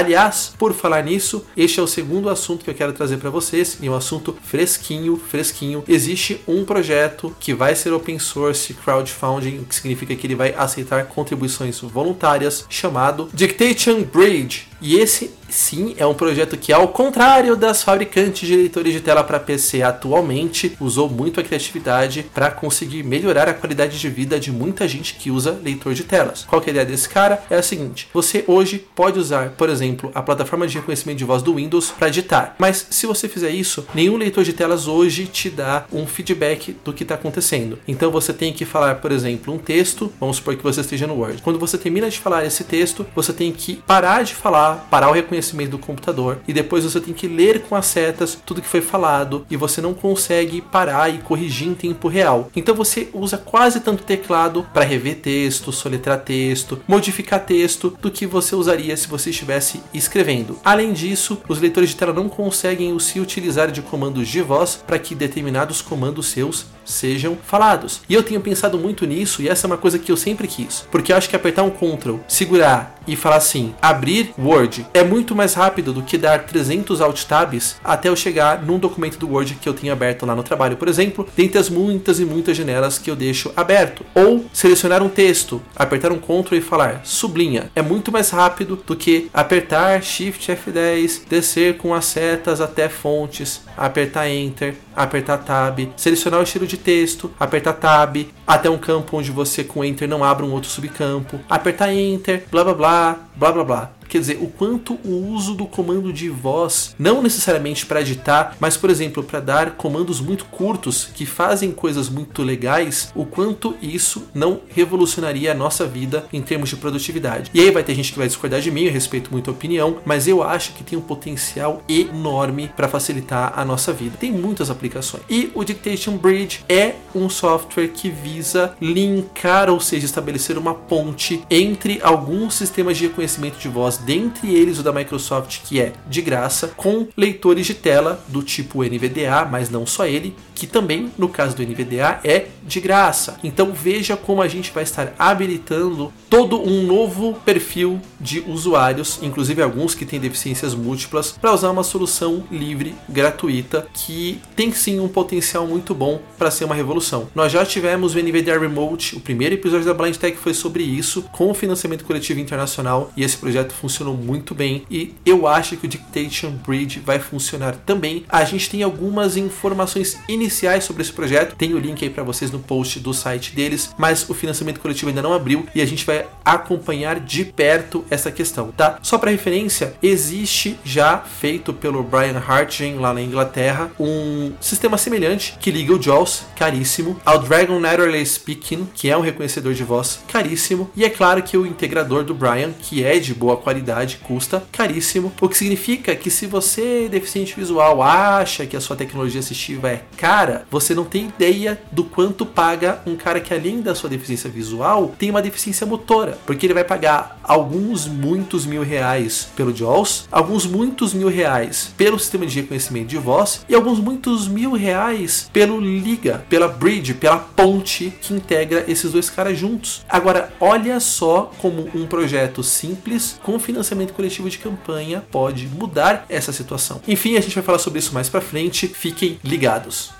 Aliás, 0.00 0.54
por 0.58 0.72
falar 0.72 1.04
nisso, 1.04 1.44
este 1.54 1.78
é 1.78 1.82
o 1.82 1.86
segundo 1.86 2.30
assunto 2.30 2.64
que 2.64 2.70
eu 2.70 2.74
quero 2.74 2.94
trazer 2.94 3.18
para 3.18 3.28
vocês, 3.28 3.76
e 3.82 3.90
um 3.90 3.94
assunto 3.94 4.34
fresquinho, 4.42 5.14
fresquinho. 5.18 5.84
Existe 5.86 6.40
um 6.48 6.64
projeto 6.64 7.36
que 7.38 7.52
vai 7.52 7.76
ser 7.76 7.92
open 7.92 8.18
source 8.18 8.72
crowdfunding, 8.72 9.62
que 9.64 9.74
significa 9.74 10.16
que 10.16 10.26
ele 10.26 10.34
vai 10.34 10.54
aceitar 10.56 11.04
contribuições 11.04 11.78
voluntárias, 11.80 12.64
chamado 12.70 13.28
Dictation 13.34 14.00
Bridge. 14.02 14.69
E 14.80 14.96
esse 14.96 15.30
sim 15.48 15.94
é 15.98 16.06
um 16.06 16.14
projeto 16.14 16.56
que, 16.56 16.72
ao 16.72 16.88
contrário 16.88 17.56
das 17.56 17.82
fabricantes 17.82 18.48
de 18.48 18.56
leitores 18.56 18.92
de 18.92 19.00
tela 19.00 19.22
para 19.22 19.40
PC 19.40 19.82
atualmente, 19.82 20.76
usou 20.80 21.08
muito 21.08 21.40
a 21.40 21.42
criatividade 21.42 22.24
para 22.32 22.50
conseguir 22.50 23.02
melhorar 23.02 23.48
a 23.48 23.54
qualidade 23.54 23.98
de 23.98 24.08
vida 24.08 24.38
de 24.38 24.52
muita 24.52 24.86
gente 24.88 25.14
que 25.14 25.30
usa 25.30 25.58
leitor 25.62 25.92
de 25.92 26.04
telas. 26.04 26.44
Qual 26.44 26.60
que 26.60 26.68
é 26.68 26.70
a 26.70 26.74
ideia 26.74 26.86
desse 26.86 27.08
cara? 27.08 27.42
É 27.50 27.56
a 27.56 27.62
seguinte: 27.62 28.08
você 28.12 28.44
hoje 28.46 28.86
pode 28.94 29.18
usar, 29.18 29.50
por 29.50 29.68
exemplo, 29.68 30.10
a 30.14 30.22
plataforma 30.22 30.66
de 30.66 30.78
reconhecimento 30.78 31.18
de 31.18 31.24
voz 31.24 31.42
do 31.42 31.54
Windows 31.54 31.90
para 31.90 32.08
editar, 32.08 32.54
mas 32.58 32.86
se 32.90 33.06
você 33.06 33.28
fizer 33.28 33.50
isso, 33.50 33.86
nenhum 33.94 34.16
leitor 34.16 34.44
de 34.44 34.52
telas 34.52 34.86
hoje 34.86 35.26
te 35.26 35.50
dá 35.50 35.84
um 35.92 36.06
feedback 36.06 36.76
do 36.84 36.92
que 36.92 37.02
está 37.02 37.16
acontecendo. 37.16 37.78
Então 37.86 38.10
você 38.10 38.32
tem 38.32 38.52
que 38.52 38.64
falar, 38.64 38.96
por 38.96 39.12
exemplo, 39.12 39.52
um 39.52 39.58
texto, 39.58 40.12
vamos 40.20 40.36
supor 40.36 40.56
que 40.56 40.62
você 40.62 40.80
esteja 40.80 41.06
no 41.06 41.14
Word. 41.14 41.42
Quando 41.42 41.58
você 41.58 41.76
termina 41.76 42.08
de 42.08 42.18
falar 42.18 42.44
esse 42.44 42.64
texto, 42.64 43.06
você 43.14 43.32
tem 43.32 43.52
que 43.52 43.76
parar 43.86 44.22
de 44.22 44.34
falar 44.34 44.69
parar 44.76 45.10
o 45.10 45.12
reconhecimento 45.12 45.72
do 45.72 45.78
computador 45.78 46.38
e 46.46 46.52
depois 46.52 46.84
você 46.84 47.00
tem 47.00 47.14
que 47.14 47.28
ler 47.28 47.62
com 47.62 47.74
as 47.74 47.86
setas 47.86 48.38
tudo 48.44 48.62
que 48.62 48.68
foi 48.68 48.80
falado 48.80 49.46
e 49.50 49.56
você 49.56 49.80
não 49.80 49.94
consegue 49.94 50.60
parar 50.60 51.08
e 51.08 51.18
corrigir 51.18 51.68
em 51.68 51.74
tempo 51.74 52.08
real. 52.08 52.50
Então 52.54 52.74
você 52.74 53.08
usa 53.12 53.38
quase 53.38 53.80
tanto 53.80 54.02
teclado 54.02 54.66
para 54.72 54.84
rever 54.84 55.16
texto, 55.16 55.72
soletrar 55.72 56.20
texto, 56.20 56.80
modificar 56.86 57.40
texto 57.40 57.96
do 58.00 58.10
que 58.10 58.26
você 58.26 58.54
usaria 58.54 58.96
se 58.96 59.08
você 59.08 59.30
estivesse 59.30 59.82
escrevendo. 59.92 60.58
Além 60.64 60.92
disso, 60.92 61.40
os 61.48 61.60
leitores 61.60 61.90
de 61.90 61.96
tela 61.96 62.12
não 62.12 62.28
conseguem 62.28 62.98
se 62.98 63.20
utilizar 63.20 63.70
de 63.70 63.82
comandos 63.82 64.28
de 64.28 64.42
voz 64.42 64.80
para 64.86 64.98
que 64.98 65.14
determinados 65.14 65.82
comandos 65.82 66.26
seus 66.26 66.66
sejam 66.84 67.36
falados. 67.42 68.00
E 68.08 68.14
eu 68.14 68.22
tenho 68.22 68.40
pensado 68.40 68.78
muito 68.78 69.06
nisso 69.06 69.42
e 69.42 69.48
essa 69.48 69.66
é 69.66 69.68
uma 69.68 69.76
coisa 69.76 69.98
que 69.98 70.10
eu 70.10 70.16
sempre 70.16 70.48
quis, 70.48 70.86
porque 70.90 71.12
eu 71.12 71.16
acho 71.16 71.28
que 71.28 71.36
apertar 71.36 71.62
um 71.62 71.70
Ctrl, 71.70 72.16
segurar 72.26 73.00
e 73.06 73.16
falar 73.16 73.36
assim, 73.36 73.74
abrir 73.80 74.32
Word, 74.38 74.59
é 74.92 75.02
muito 75.02 75.34
mais 75.34 75.54
rápido 75.54 75.92
do 75.92 76.02
que 76.02 76.18
dar 76.18 76.44
300 76.44 77.00
Alt 77.00 77.24
Tabs 77.24 77.76
até 77.82 78.08
eu 78.08 78.16
chegar 78.16 78.62
num 78.62 78.78
documento 78.78 79.18
do 79.18 79.28
Word 79.28 79.54
que 79.54 79.68
eu 79.68 79.74
tenho 79.74 79.92
aberto 79.92 80.26
lá 80.26 80.34
no 80.34 80.42
trabalho, 80.42 80.76
por 80.76 80.88
exemplo, 80.88 81.26
dentre 81.36 81.58
as 81.58 81.68
muitas 81.68 82.20
e 82.20 82.24
muitas 82.24 82.56
janelas 82.56 82.98
que 82.98 83.10
eu 83.10 83.16
deixo 83.16 83.52
aberto. 83.56 84.04
Ou 84.14 84.44
selecionar 84.52 85.02
um 85.02 85.08
texto, 85.08 85.62
apertar 85.74 86.12
um 86.12 86.18
Ctrl 86.18 86.56
e 86.56 86.60
falar 86.60 87.00
sublinha. 87.04 87.70
É 87.74 87.82
muito 87.82 88.12
mais 88.12 88.30
rápido 88.30 88.76
do 88.86 88.96
que 88.96 89.30
apertar 89.32 90.02
Shift 90.02 90.52
F10, 90.52 91.22
descer 91.28 91.76
com 91.76 91.94
as 91.94 92.04
setas 92.04 92.60
até 92.60 92.88
fontes, 92.88 93.62
apertar 93.76 94.28
Enter, 94.28 94.74
apertar 95.02 95.38
Tab, 95.38 95.78
selecionar 95.96 96.40
o 96.40 96.44
estilo 96.44 96.66
de 96.66 96.76
texto, 96.76 97.30
apertar 97.38 97.74
Tab, 97.74 98.16
até 98.46 98.68
um 98.68 98.78
campo 98.78 99.16
onde 99.16 99.30
você 99.30 99.64
com 99.64 99.84
Enter 99.84 100.08
não 100.08 100.24
abre 100.24 100.44
um 100.44 100.52
outro 100.52 100.70
subcampo, 100.70 101.40
apertar 101.48 101.92
Enter, 101.92 102.44
blá 102.50 102.64
blá 102.64 102.74
blá, 102.74 103.18
blá 103.36 103.52
blá 103.52 103.64
blá. 103.64 103.90
Quer 104.10 104.18
dizer, 104.18 104.38
o 104.42 104.48
quanto 104.48 104.94
o 105.04 105.32
uso 105.32 105.54
do 105.54 105.66
comando 105.66 106.12
de 106.12 106.28
voz, 106.28 106.96
não 106.98 107.22
necessariamente 107.22 107.86
para 107.86 108.00
editar, 108.00 108.56
mas 108.58 108.76
por 108.76 108.90
exemplo, 108.90 109.22
para 109.22 109.38
dar 109.38 109.70
comandos 109.76 110.20
muito 110.20 110.46
curtos 110.46 111.08
que 111.14 111.24
fazem 111.24 111.70
coisas 111.70 112.08
muito 112.08 112.42
legais, 112.42 113.12
o 113.14 113.24
quanto 113.24 113.76
isso 113.80 114.24
não 114.34 114.62
revolucionaria 114.68 115.52
a 115.52 115.54
nossa 115.54 115.86
vida 115.86 116.26
em 116.32 116.42
termos 116.42 116.70
de 116.70 116.76
produtividade. 116.76 117.52
E 117.54 117.60
aí 117.60 117.70
vai 117.70 117.84
ter 117.84 117.94
gente 117.94 118.10
que 118.10 118.18
vai 118.18 118.26
discordar 118.26 118.60
de 118.60 118.72
mim, 118.72 118.82
eu 118.82 118.92
respeito 118.92 119.30
muito 119.30 119.48
a 119.48 119.52
opinião, 119.52 119.98
mas 120.04 120.26
eu 120.26 120.42
acho 120.42 120.72
que 120.72 120.82
tem 120.82 120.98
um 120.98 121.02
potencial 121.02 121.80
enorme 121.88 122.68
para 122.76 122.88
facilitar 122.88 123.52
a 123.54 123.64
nossa 123.64 123.92
vida. 123.92 124.16
Tem 124.18 124.32
muitas 124.32 124.70
aplicações. 124.70 124.89
E 125.28 125.50
o 125.54 125.64
Dictation 125.64 126.16
Bridge 126.16 126.64
é 126.68 126.94
um 127.14 127.28
software 127.28 127.88
que 127.88 128.10
visa 128.10 128.74
linkar, 128.80 129.70
ou 129.70 129.80
seja, 129.80 130.06
estabelecer 130.06 130.58
uma 130.58 130.74
ponte 130.74 131.42
entre 131.50 132.00
alguns 132.02 132.54
sistemas 132.54 132.96
de 132.96 133.06
reconhecimento 133.06 133.58
de 133.58 133.68
voz 133.68 133.98
dentre 133.98 134.54
eles 134.54 134.78
o 134.78 134.82
da 134.82 134.92
Microsoft, 134.92 135.60
que 135.64 135.80
é 135.80 135.92
de 136.08 136.22
graça, 136.22 136.68
com 136.76 137.06
leitores 137.16 137.66
de 137.66 137.74
tela 137.74 138.22
do 138.28 138.42
tipo 138.42 138.82
NVDA, 138.82 139.46
mas 139.50 139.70
não 139.70 139.86
só 139.86 140.06
ele, 140.06 140.34
que 140.54 140.66
também, 140.66 141.10
no 141.16 141.28
caso 141.28 141.56
do 141.56 141.62
NVDA, 141.62 142.20
é 142.24 142.46
de 142.62 142.80
graça. 142.80 143.38
Então 143.42 143.72
veja 143.72 144.16
como 144.16 144.42
a 144.42 144.48
gente 144.48 144.70
vai 144.72 144.82
estar 144.82 145.14
habilitando 145.18 146.12
todo 146.28 146.60
um 146.60 146.82
novo 146.82 147.34
perfil 147.44 148.00
de 148.20 148.40
usuários, 148.40 149.18
inclusive 149.22 149.62
alguns 149.62 149.94
que 149.94 150.04
têm 150.04 150.20
deficiências 150.20 150.74
múltiplas, 150.74 151.32
para 151.32 151.52
usar 151.52 151.70
uma 151.70 151.82
solução 151.82 152.44
livre, 152.50 152.94
gratuita, 153.08 153.86
que 153.92 154.40
tem 154.54 154.72
sim 154.72 155.00
um 155.00 155.08
potencial 155.08 155.66
muito 155.66 155.94
bom 155.94 156.20
para 156.38 156.50
ser 156.50 156.64
uma 156.64 156.74
revolução. 156.74 157.28
Nós 157.34 157.52
já 157.52 157.64
tivemos 157.64 158.14
o 158.14 158.18
NVDA 158.18 158.58
Remote, 158.58 159.16
o 159.16 159.20
primeiro 159.20 159.54
episódio 159.54 159.86
da 159.86 159.94
Blind 159.94 160.16
Tech 160.16 160.36
foi 160.36 160.54
sobre 160.54 160.82
isso, 160.82 161.22
com 161.32 161.50
o 161.50 161.54
financiamento 161.54 162.04
coletivo 162.04 162.40
internacional, 162.40 163.10
e 163.16 163.24
esse 163.24 163.36
projeto 163.36 163.72
funcionou 163.72 164.16
muito 164.16 164.54
bem. 164.54 164.84
E 164.90 165.14
eu 165.24 165.46
acho 165.46 165.76
que 165.76 165.86
o 165.86 165.88
Dictation 165.88 166.50
Bridge 166.66 167.00
vai 167.00 167.18
funcionar 167.18 167.76
também. 167.76 168.24
A 168.28 168.44
gente 168.44 168.68
tem 168.68 168.82
algumas 168.82 169.36
informações 169.36 170.18
iniciais 170.28 170.84
sobre 170.84 171.02
esse 171.02 171.12
projeto. 171.12 171.56
Tem 171.56 171.74
o 171.74 171.78
link 171.78 172.02
aí 172.04 172.10
para 172.10 172.22
vocês 172.22 172.50
no 172.50 172.58
post 172.58 173.00
do 173.00 173.14
site 173.14 173.54
deles, 173.54 173.94
mas 173.96 174.28
o 174.28 174.34
financiamento 174.34 174.80
coletivo 174.80 175.08
ainda 175.08 175.22
não 175.22 175.32
abriu 175.32 175.66
e 175.74 175.80
a 175.80 175.86
gente 175.86 176.04
vai 176.04 176.26
acompanhar 176.44 177.20
de 177.20 177.44
perto 177.44 178.04
essa 178.10 178.30
questão, 178.30 178.72
tá? 178.72 178.98
Só 179.02 179.18
para 179.18 179.30
referência, 179.30 179.94
existe 180.02 180.78
já 180.84 181.18
feito 181.18 181.72
pelo 181.72 182.02
Brian 182.02 182.38
Hartgen 182.38 182.96
lá 182.96 183.14
na 183.14 183.22
Inglaterra 183.22 183.90
um 183.98 184.52
sistema 184.60 184.98
semelhante 184.98 185.56
que 185.60 185.70
liga 185.70 185.92
o 185.92 186.02
JAWS, 186.02 186.46
caríssimo, 186.56 187.20
ao 187.24 187.38
Dragon 187.38 187.78
Naturally 187.78 188.24
Speaking, 188.24 188.88
que 188.94 189.10
é 189.10 189.16
um 189.16 189.20
reconhecedor 189.20 189.74
de 189.74 189.84
voz 189.84 190.20
caríssimo, 190.28 190.90
e 190.96 191.04
é 191.04 191.10
claro 191.10 191.42
que 191.42 191.56
o 191.56 191.66
integrador 191.66 192.24
do 192.24 192.34
Brian, 192.34 192.72
que 192.72 193.04
é 193.04 193.18
de 193.18 193.34
boa 193.34 193.56
qualidade, 193.56 194.18
custa 194.22 194.62
caríssimo, 194.72 195.32
o 195.40 195.48
que 195.48 195.56
significa 195.56 196.14
que 196.14 196.30
se 196.30 196.46
você 196.46 197.08
deficiente 197.08 197.54
visual 197.56 198.02
acha 198.02 198.66
que 198.66 198.76
a 198.76 198.80
sua 198.80 198.96
tecnologia 198.96 199.40
assistiva 199.40 199.88
é 199.88 200.02
cara 200.16 200.64
você 200.70 200.94
não 200.94 201.04
tem 201.04 201.26
ideia 201.26 201.80
do 201.92 202.04
quanto 202.04 202.46
paga 202.46 203.00
um 203.06 203.16
cara 203.16 203.40
que, 203.40 203.52
além 203.52 203.80
da 203.80 203.94
sua 203.94 204.08
deficiência 204.08 204.48
visual, 204.48 205.14
tem 205.18 205.30
uma 205.30 205.42
deficiência 205.42 205.86
motora. 205.86 206.38
Porque 206.46 206.66
ele 206.66 206.74
vai 206.74 206.84
pagar 206.84 207.38
alguns 207.42 207.99
muitos 208.06 208.66
mil 208.66 208.82
reais 208.82 209.48
pelo 209.56 209.74
JAWS, 209.74 210.28
alguns 210.30 210.66
muitos 210.66 211.14
mil 211.14 211.28
reais 211.28 211.92
pelo 211.96 212.18
sistema 212.18 212.46
de 212.46 212.60
reconhecimento 212.60 213.08
de 213.08 213.18
voz 213.18 213.64
e 213.68 213.74
alguns 213.74 213.98
muitos 213.98 214.48
mil 214.48 214.72
reais 214.72 215.48
pelo 215.52 215.80
Liga, 215.80 216.44
pela 216.48 216.68
bridge, 216.68 217.14
pela 217.14 217.38
ponte 217.38 218.12
que 218.20 218.34
integra 218.34 218.84
esses 218.88 219.12
dois 219.12 219.28
caras 219.30 219.58
juntos. 219.58 220.04
Agora, 220.08 220.52
olha 220.60 220.98
só 221.00 221.50
como 221.58 221.88
um 221.94 222.06
projeto 222.06 222.62
simples 222.62 223.38
com 223.42 223.58
financiamento 223.58 224.12
coletivo 224.12 224.48
de 224.48 224.58
campanha 224.58 225.24
pode 225.30 225.66
mudar 225.66 226.24
essa 226.28 226.52
situação. 226.52 227.00
Enfim, 227.06 227.36
a 227.36 227.40
gente 227.40 227.54
vai 227.54 227.64
falar 227.64 227.78
sobre 227.78 227.98
isso 227.98 228.12
mais 228.14 228.28
para 228.28 228.40
frente. 228.40 228.88
Fiquem 228.88 229.38
ligados. 229.44 230.10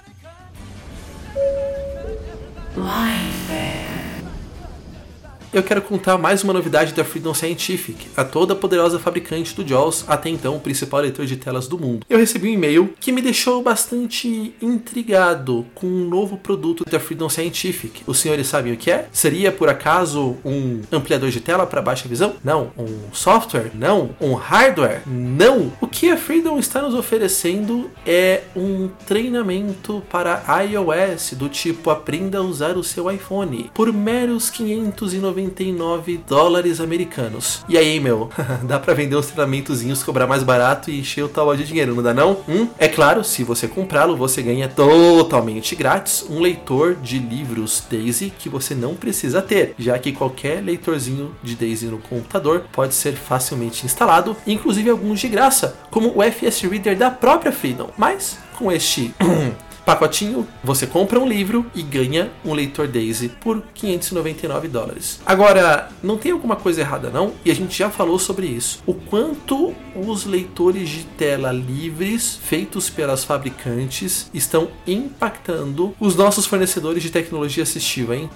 Eu 5.52 5.64
quero 5.64 5.82
contar 5.82 6.16
mais 6.16 6.44
uma 6.44 6.52
novidade 6.52 6.94
da 6.94 7.02
Freedom 7.02 7.34
Scientific, 7.34 8.06
a 8.16 8.22
toda 8.22 8.54
poderosa 8.54 9.00
fabricante 9.00 9.52
do 9.52 9.66
JAWS, 9.66 10.04
até 10.06 10.30
então 10.30 10.54
o 10.54 10.60
principal 10.60 11.00
leitor 11.00 11.26
de 11.26 11.36
telas 11.36 11.66
do 11.66 11.76
mundo. 11.76 12.06
Eu 12.08 12.18
recebi 12.18 12.48
um 12.48 12.52
e-mail 12.52 12.94
que 13.00 13.10
me 13.10 13.20
deixou 13.20 13.60
bastante 13.60 14.54
intrigado 14.62 15.66
com 15.74 15.88
um 15.88 16.08
novo 16.08 16.36
produto 16.36 16.84
da 16.88 17.00
Freedom 17.00 17.28
Scientific. 17.28 18.04
Os 18.06 18.20
senhores 18.20 18.46
sabem 18.46 18.72
o 18.72 18.76
que 18.76 18.92
é? 18.92 19.08
Seria 19.10 19.50
por 19.50 19.68
acaso 19.68 20.36
um 20.44 20.82
ampliador 20.92 21.30
de 21.30 21.40
tela 21.40 21.66
para 21.66 21.82
baixa 21.82 22.08
visão? 22.08 22.36
Não. 22.44 22.70
Um 22.78 23.12
software? 23.12 23.72
Não. 23.74 24.10
Um 24.20 24.34
hardware? 24.34 25.02
Não. 25.04 25.72
O 25.80 25.88
que 25.88 26.12
a 26.12 26.16
Freedom 26.16 26.60
está 26.60 26.80
nos 26.80 26.94
oferecendo 26.94 27.90
é 28.06 28.42
um 28.54 28.88
treinamento 29.04 30.00
para 30.08 30.44
iOS 30.62 31.32
do 31.32 31.48
tipo 31.48 31.90
aprenda 31.90 32.38
a 32.38 32.42
usar 32.42 32.76
o 32.76 32.84
seu 32.84 33.10
iPhone 33.10 33.68
por 33.74 33.92
meros 33.92 34.48
590 34.48 35.39
99 35.40 36.20
dólares 36.28 36.80
americanos. 36.80 37.64
E 37.68 37.78
aí, 37.78 37.98
meu, 37.98 38.28
dá 38.64 38.78
para 38.78 38.94
vender 38.94 39.16
uns 39.16 39.26
treinamentozinhos, 39.26 40.02
cobrar 40.02 40.26
mais 40.26 40.42
barato 40.42 40.90
e 40.90 41.00
encher 41.00 41.24
o 41.24 41.28
tal 41.28 41.56
de 41.56 41.64
dinheiro, 41.64 41.94
não 41.94 42.02
dá 42.02 42.14
não? 42.14 42.38
Hum? 42.48 42.68
É 42.78 42.86
claro, 42.86 43.24
se 43.24 43.42
você 43.42 43.66
comprá-lo, 43.66 44.16
você 44.16 44.42
ganha 44.42 44.68
totalmente 44.68 45.74
grátis 45.74 46.24
um 46.28 46.40
leitor 46.40 46.94
de 46.96 47.18
livros 47.18 47.82
Daisy 47.90 48.32
que 48.38 48.48
você 48.48 48.74
não 48.74 48.94
precisa 48.94 49.42
ter, 49.42 49.74
já 49.78 49.98
que 49.98 50.12
qualquer 50.12 50.62
leitorzinho 50.62 51.34
de 51.42 51.56
Daisy 51.56 51.86
no 51.86 51.98
computador 51.98 52.64
pode 52.72 52.94
ser 52.94 53.14
facilmente 53.14 53.84
instalado, 53.84 54.36
inclusive 54.46 54.90
alguns 54.90 55.20
de 55.20 55.28
graça, 55.28 55.76
como 55.90 56.16
o 56.16 56.22
FS 56.22 56.62
Reader 56.62 56.96
da 56.96 57.10
própria 57.10 57.52
Freedom. 57.52 57.90
Mas 57.96 58.38
com 58.56 58.70
este 58.70 59.14
pacotinho, 59.90 60.46
você 60.62 60.86
compra 60.86 61.18
um 61.18 61.26
livro 61.26 61.66
e 61.74 61.82
ganha 61.82 62.30
um 62.44 62.54
leitor 62.54 62.86
Daisy 62.86 63.28
por 63.28 63.60
599 63.74 64.68
dólares. 64.68 65.20
Agora, 65.26 65.88
não 66.00 66.16
tem 66.16 66.30
alguma 66.30 66.54
coisa 66.54 66.80
errada 66.80 67.10
não? 67.10 67.32
E 67.44 67.50
a 67.50 67.54
gente 67.54 67.76
já 67.76 67.90
falou 67.90 68.18
sobre 68.18 68.46
isso. 68.46 68.80
O 68.86 68.94
quanto 68.94 69.74
os 69.96 70.24
leitores 70.24 70.88
de 70.88 71.04
tela 71.04 71.50
livres 71.50 72.38
feitos 72.40 72.88
pelas 72.88 73.24
fabricantes 73.24 74.30
estão 74.32 74.68
impactando 74.86 75.92
os 75.98 76.14
nossos 76.14 76.46
fornecedores 76.46 77.02
de 77.02 77.10
tecnologia 77.10 77.64
assistiva, 77.64 78.14
hein? 78.14 78.30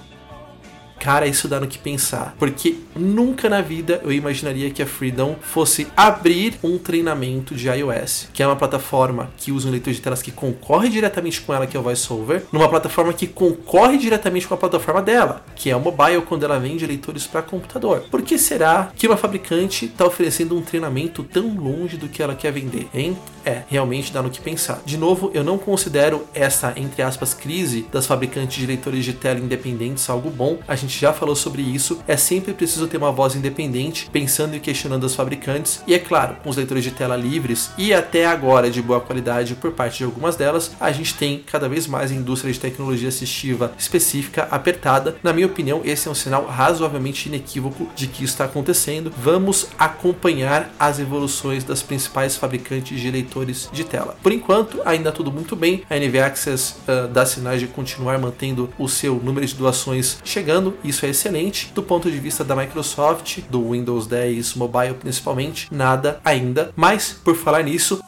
Cara, 0.99 1.27
isso 1.27 1.47
dá 1.47 1.59
no 1.59 1.67
que 1.67 1.77
pensar. 1.77 2.35
Porque 2.37 2.77
nunca 2.95 3.49
na 3.49 3.61
vida 3.61 4.01
eu 4.03 4.11
imaginaria 4.11 4.71
que 4.71 4.81
a 4.81 4.87
Freedom 4.87 5.35
fosse 5.41 5.87
abrir 5.95 6.55
um 6.63 6.77
treinamento 6.77 7.53
de 7.55 7.67
iOS, 7.67 8.29
que 8.33 8.41
é 8.41 8.47
uma 8.47 8.55
plataforma 8.55 9.29
que 9.37 9.51
usa 9.51 9.67
um 9.67 9.71
leitor 9.71 9.93
de 9.93 10.01
telas 10.01 10.21
que 10.21 10.31
concorre 10.31 10.89
diretamente 10.89 11.41
com 11.41 11.53
ela, 11.53 11.67
que 11.67 11.75
é 11.75 11.79
o 11.79 11.83
VoiceOver, 11.83 12.43
numa 12.51 12.69
plataforma 12.69 13.13
que 13.13 13.27
concorre 13.27 13.97
diretamente 13.97 14.47
com 14.47 14.53
a 14.53 14.57
plataforma 14.57 15.01
dela, 15.01 15.45
que 15.55 15.69
é 15.69 15.75
o 15.75 15.79
mobile, 15.79 16.21
quando 16.21 16.43
ela 16.43 16.59
vende 16.59 16.85
leitores 16.85 17.27
para 17.27 17.41
computador. 17.41 18.05
Por 18.09 18.21
que 18.21 18.37
será 18.37 18.91
que 18.95 19.07
uma 19.07 19.17
fabricante 19.17 19.85
está 19.85 20.05
oferecendo 20.05 20.57
um 20.57 20.61
treinamento 20.61 21.23
tão 21.23 21.55
longe 21.55 21.97
do 21.97 22.07
que 22.07 22.21
ela 22.21 22.35
quer 22.35 22.51
vender, 22.51 22.87
hein? 22.93 23.17
É, 23.45 23.61
realmente 23.67 24.11
dá 24.11 24.23
no 24.23 24.29
que 24.29 24.41
pensar. 24.41 24.81
De 24.85 24.97
novo, 24.97 25.29
eu 25.33 25.43
não 25.43 25.57
considero 25.57 26.25
essa, 26.33 26.73
entre 26.75 27.03
aspas, 27.03 27.33
crise 27.33 27.85
das 27.91 28.07
fabricantes 28.07 28.57
de 28.57 28.65
leitores 28.65 29.05
de 29.05 29.13
tela 29.13 29.39
independentes 29.39 30.09
algo 30.09 30.31
bom. 30.31 30.57
A 30.67 30.75
gente 30.75 30.94
já 30.99 31.13
falou 31.13 31.35
sobre 31.35 31.61
isso. 31.61 31.99
É 32.07 32.17
sempre 32.17 32.53
preciso 32.53 32.87
ter 32.87 32.97
uma 32.97 33.11
voz 33.11 33.35
independente, 33.35 34.09
pensando 34.11 34.55
e 34.55 34.59
questionando 34.59 35.03
os 35.03 35.15
fabricantes. 35.15 35.81
E 35.87 35.93
é 35.93 35.99
claro, 35.99 36.37
com 36.43 36.49
os 36.49 36.57
leitores 36.57 36.83
de 36.83 36.91
tela 36.91 37.15
livres 37.15 37.71
e 37.77 37.93
até 37.93 38.25
agora 38.25 38.69
de 38.69 38.81
boa 38.81 39.01
qualidade 39.01 39.55
por 39.55 39.71
parte 39.71 39.99
de 39.99 40.03
algumas 40.03 40.35
delas, 40.35 40.71
a 40.79 40.91
gente 40.91 41.13
tem 41.13 41.43
cada 41.45 41.69
vez 41.69 41.87
mais 41.87 42.11
indústria 42.11 42.51
de 42.51 42.59
tecnologia 42.59 43.09
assistiva 43.09 43.73
específica 43.77 44.47
apertada. 44.51 45.15
Na 45.23 45.33
minha 45.33 45.47
opinião, 45.47 45.81
esse 45.83 46.07
é 46.07 46.11
um 46.11 46.15
sinal 46.15 46.45
razoavelmente 46.45 47.27
inequívoco 47.27 47.89
de 47.95 48.07
que 48.07 48.23
isso 48.23 48.33
está 48.33 48.45
acontecendo. 48.45 49.11
Vamos 49.17 49.67
acompanhar 49.77 50.73
as 50.79 50.99
evoluções 50.99 51.63
das 51.63 51.81
principais 51.81 52.35
fabricantes 52.35 52.99
de 52.99 53.11
leitores 53.11 53.69
de 53.71 53.83
tela. 53.83 54.17
Por 54.21 54.31
enquanto, 54.31 54.81
ainda 54.85 55.11
tudo 55.11 55.31
muito 55.31 55.55
bem. 55.55 55.83
A 55.89 55.97
NV 55.97 56.19
Access 56.19 56.75
uh, 56.87 57.07
dá 57.07 57.25
sinais 57.25 57.59
de 57.59 57.67
continuar 57.67 58.17
mantendo 58.17 58.69
o 58.77 58.87
seu 58.87 59.15
número 59.15 59.45
de 59.45 59.55
doações 59.55 60.17
chegando, 60.23 60.74
isso 60.83 61.05
é 61.05 61.09
excelente. 61.09 61.71
Do 61.73 61.83
ponto 61.83 62.09
de 62.09 62.19
vista 62.19 62.43
da 62.43 62.55
Microsoft, 62.55 63.39
do 63.49 63.71
Windows 63.71 64.07
10 64.07 64.55
Mobile 64.55 64.95
principalmente, 64.95 65.67
nada 65.71 66.19
ainda. 66.23 66.71
Mas, 66.75 67.13
por 67.23 67.35
falar 67.35 67.63
nisso, 67.63 68.01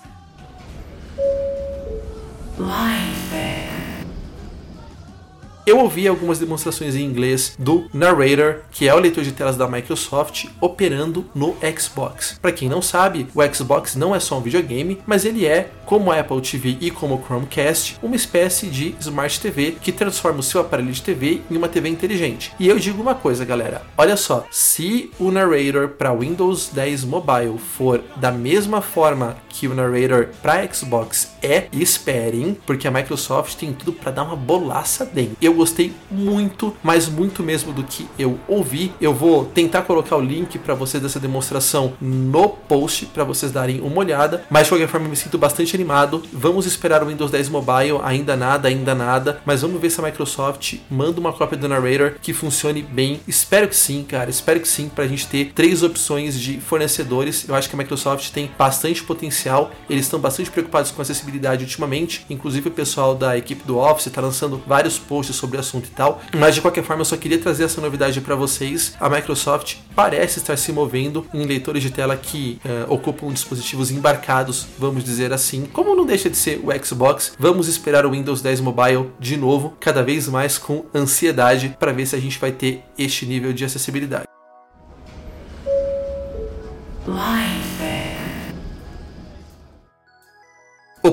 eu 5.68 5.80
ouvi 5.80 6.08
algumas 6.08 6.40
demonstrações 6.40 6.96
em 6.96 7.04
inglês 7.04 7.54
do 7.60 7.90
Narrator, 7.94 8.62
que 8.72 8.88
é 8.88 8.96
o 8.96 9.00
leitor 9.00 9.22
de 9.22 9.34
telas 9.34 9.58
da 9.58 9.68
Microsoft, 9.68 10.46
operando 10.62 11.26
no 11.36 11.58
Xbox. 11.78 12.40
Para 12.42 12.54
quem 12.54 12.70
não 12.70 12.82
sabe, 12.82 13.28
o 13.36 13.44
Xbox 13.54 13.94
não 13.94 14.16
é 14.16 14.20
só 14.22 14.38
um 14.38 14.42
videogame, 14.42 15.02
mas 15.06 15.26
ele 15.26 15.46
é, 15.46 15.70
como 15.86 16.10
a 16.10 16.22
Apple 16.22 16.40
TV 16.40 16.78
e 16.80 16.90
como 16.90 17.16
o 17.16 17.22
Chromecast, 17.22 17.98
uma 18.02 18.16
espécie 18.16 18.68
de 18.68 18.96
Smart 19.02 19.42
TV 19.42 19.76
que 19.82 19.92
transforma 19.92 20.40
o 20.40 20.44
seu 20.44 20.62
aparelho 20.62 20.92
de 20.92 21.02
TV 21.02 21.42
em 21.52 21.58
uma 21.58 21.68
TV 21.68 21.90
inteligente. 21.90 22.54
E 22.58 22.70
eu 22.70 22.80
digo 22.80 23.02
uma 23.02 23.16
coisa, 23.16 23.44
galera, 23.44 23.82
olha 23.98 24.16
só, 24.16 24.46
se 24.50 25.12
o 25.20 25.32
Narrator 25.32 25.90
para 25.90 26.14
Windows 26.14 26.70
10 26.72 27.04
Mobile 27.04 27.58
for 27.58 28.02
da 28.16 28.32
mesma 28.32 28.82
forma 28.82 29.36
que 29.50 29.68
o 29.68 29.74
Narrator 29.74 30.30
para 30.42 30.66
Xbox 30.72 31.36
é, 31.44 31.68
esperem, 31.74 32.58
porque 32.66 32.88
a 32.88 32.92
Microsoft 32.92 33.56
tem 33.56 33.74
tudo 33.74 33.92
para 33.92 34.12
dar 34.12 34.24
uma 34.24 34.36
bolaça 34.36 35.06
dentro. 35.06 35.36
Eu 35.42 35.57
gostei 35.58 35.94
muito, 36.10 36.76
mas 36.84 37.10
muito 37.10 37.44
mesmo 37.44 37.74
do 37.74 37.84
que 37.84 38.08
eu 38.18 38.40
ouvi. 38.48 38.94
Eu 39.02 39.14
vou 39.14 39.46
tentar 39.46 39.82
colocar 39.82 40.16
o 40.16 40.22
link 40.22 40.58
para 40.60 40.74
vocês 40.74 41.02
dessa 41.02 41.20
demonstração 41.20 41.94
no 42.00 42.50
post 42.50 43.08
para 43.08 43.24
vocês 43.24 43.52
darem 43.52 43.82
uma 43.82 43.98
olhada, 43.98 44.46
mas 44.50 44.64
de 44.64 44.70
qualquer 44.70 44.88
forma 44.88 45.08
me 45.08 45.16
sinto 45.16 45.38
bastante 45.38 45.76
animado. 45.76 46.24
Vamos 46.32 46.66
esperar 46.66 47.04
o 47.04 47.08
Windows 47.08 47.32
10 47.32 47.50
Mobile, 47.50 48.00
ainda 48.04 48.36
nada, 48.36 48.68
ainda 48.68 48.94
nada, 48.94 49.42
mas 49.46 49.62
vamos 49.62 49.82
ver 49.82 49.90
se 49.90 50.00
a 50.00 50.04
Microsoft 50.04 50.76
manda 50.90 51.20
uma 51.20 51.34
cópia 51.34 51.58
do 51.58 51.68
Narrator 51.68 52.14
que 52.22 52.34
funcione 52.34 52.82
bem. 52.82 53.20
Espero 53.28 53.68
que 53.68 53.76
sim, 53.76 54.04
cara, 54.04 54.30
espero 54.30 54.60
que 54.60 54.68
sim, 54.68 54.90
para 54.90 55.06
a 55.06 55.08
gente 55.08 55.28
ter 55.28 55.52
três 55.56 55.82
opções 55.84 56.40
de 56.40 56.60
fornecedores. 56.60 57.48
Eu 57.48 57.56
acho 57.56 57.70
que 57.70 57.76
a 57.76 57.78
Microsoft 57.78 58.30
tem 58.32 58.52
bastante 58.58 59.04
potencial, 59.04 59.72
eles 59.90 60.06
estão 60.06 60.20
bastante 60.20 60.52
preocupados 60.52 60.92
com 60.92 61.02
acessibilidade 61.02 61.64
ultimamente, 61.64 62.26
inclusive 62.30 62.70
o 62.70 62.72
pessoal 62.72 63.16
da 63.16 63.38
equipe 63.38 63.64
do 63.66 63.78
Office 63.78 64.08
está 64.08 64.22
lançando 64.22 64.62
vários 64.68 65.00
posts 65.00 65.36
sobre 65.36 65.47
o 65.56 65.60
assunto 65.60 65.86
e 65.86 65.92
tal, 65.92 66.22
mas 66.36 66.56
de 66.56 66.62
qualquer 66.62 66.84
forma 66.84 67.02
eu 67.02 67.06
só 67.06 67.16
queria 67.16 67.38
trazer 67.38 67.64
essa 67.64 67.80
novidade 67.80 68.20
para 68.22 68.36
vocês. 68.36 68.96
A 69.00 69.10
Microsoft 69.10 69.78
parece 69.96 70.40
estar 70.40 70.58
se 70.58 70.72
movendo 70.72 71.26
em 71.34 71.46
leitores 71.46 71.82
de 71.82 71.92
tela 71.92 72.18
que 72.18 72.60
uh, 72.66 72.94
ocupam 72.94 73.32
dispositivos 73.32 73.92
embarcados, 73.92 74.68
vamos 74.78 75.04
dizer 75.04 75.32
assim. 75.32 75.66
Como 75.72 75.96
não 75.96 76.06
deixa 76.06 76.30
de 76.30 76.38
ser 76.38 76.62
o 76.64 76.86
Xbox, 76.86 77.34
vamos 77.40 77.68
esperar 77.68 78.06
o 78.06 78.12
Windows 78.12 78.42
10 78.42 78.62
Mobile 78.62 79.12
de 79.20 79.38
novo, 79.38 79.76
cada 79.80 80.04
vez 80.04 80.28
mais 80.28 80.58
com 80.58 80.86
ansiedade 80.94 81.76
para 81.80 81.92
ver 81.92 82.06
se 82.06 82.16
a 82.16 82.20
gente 82.20 82.40
vai 82.40 82.52
ter 82.52 82.84
este 82.98 83.26
nível 83.26 83.54
de 83.54 83.64
acessibilidade. 83.64 84.37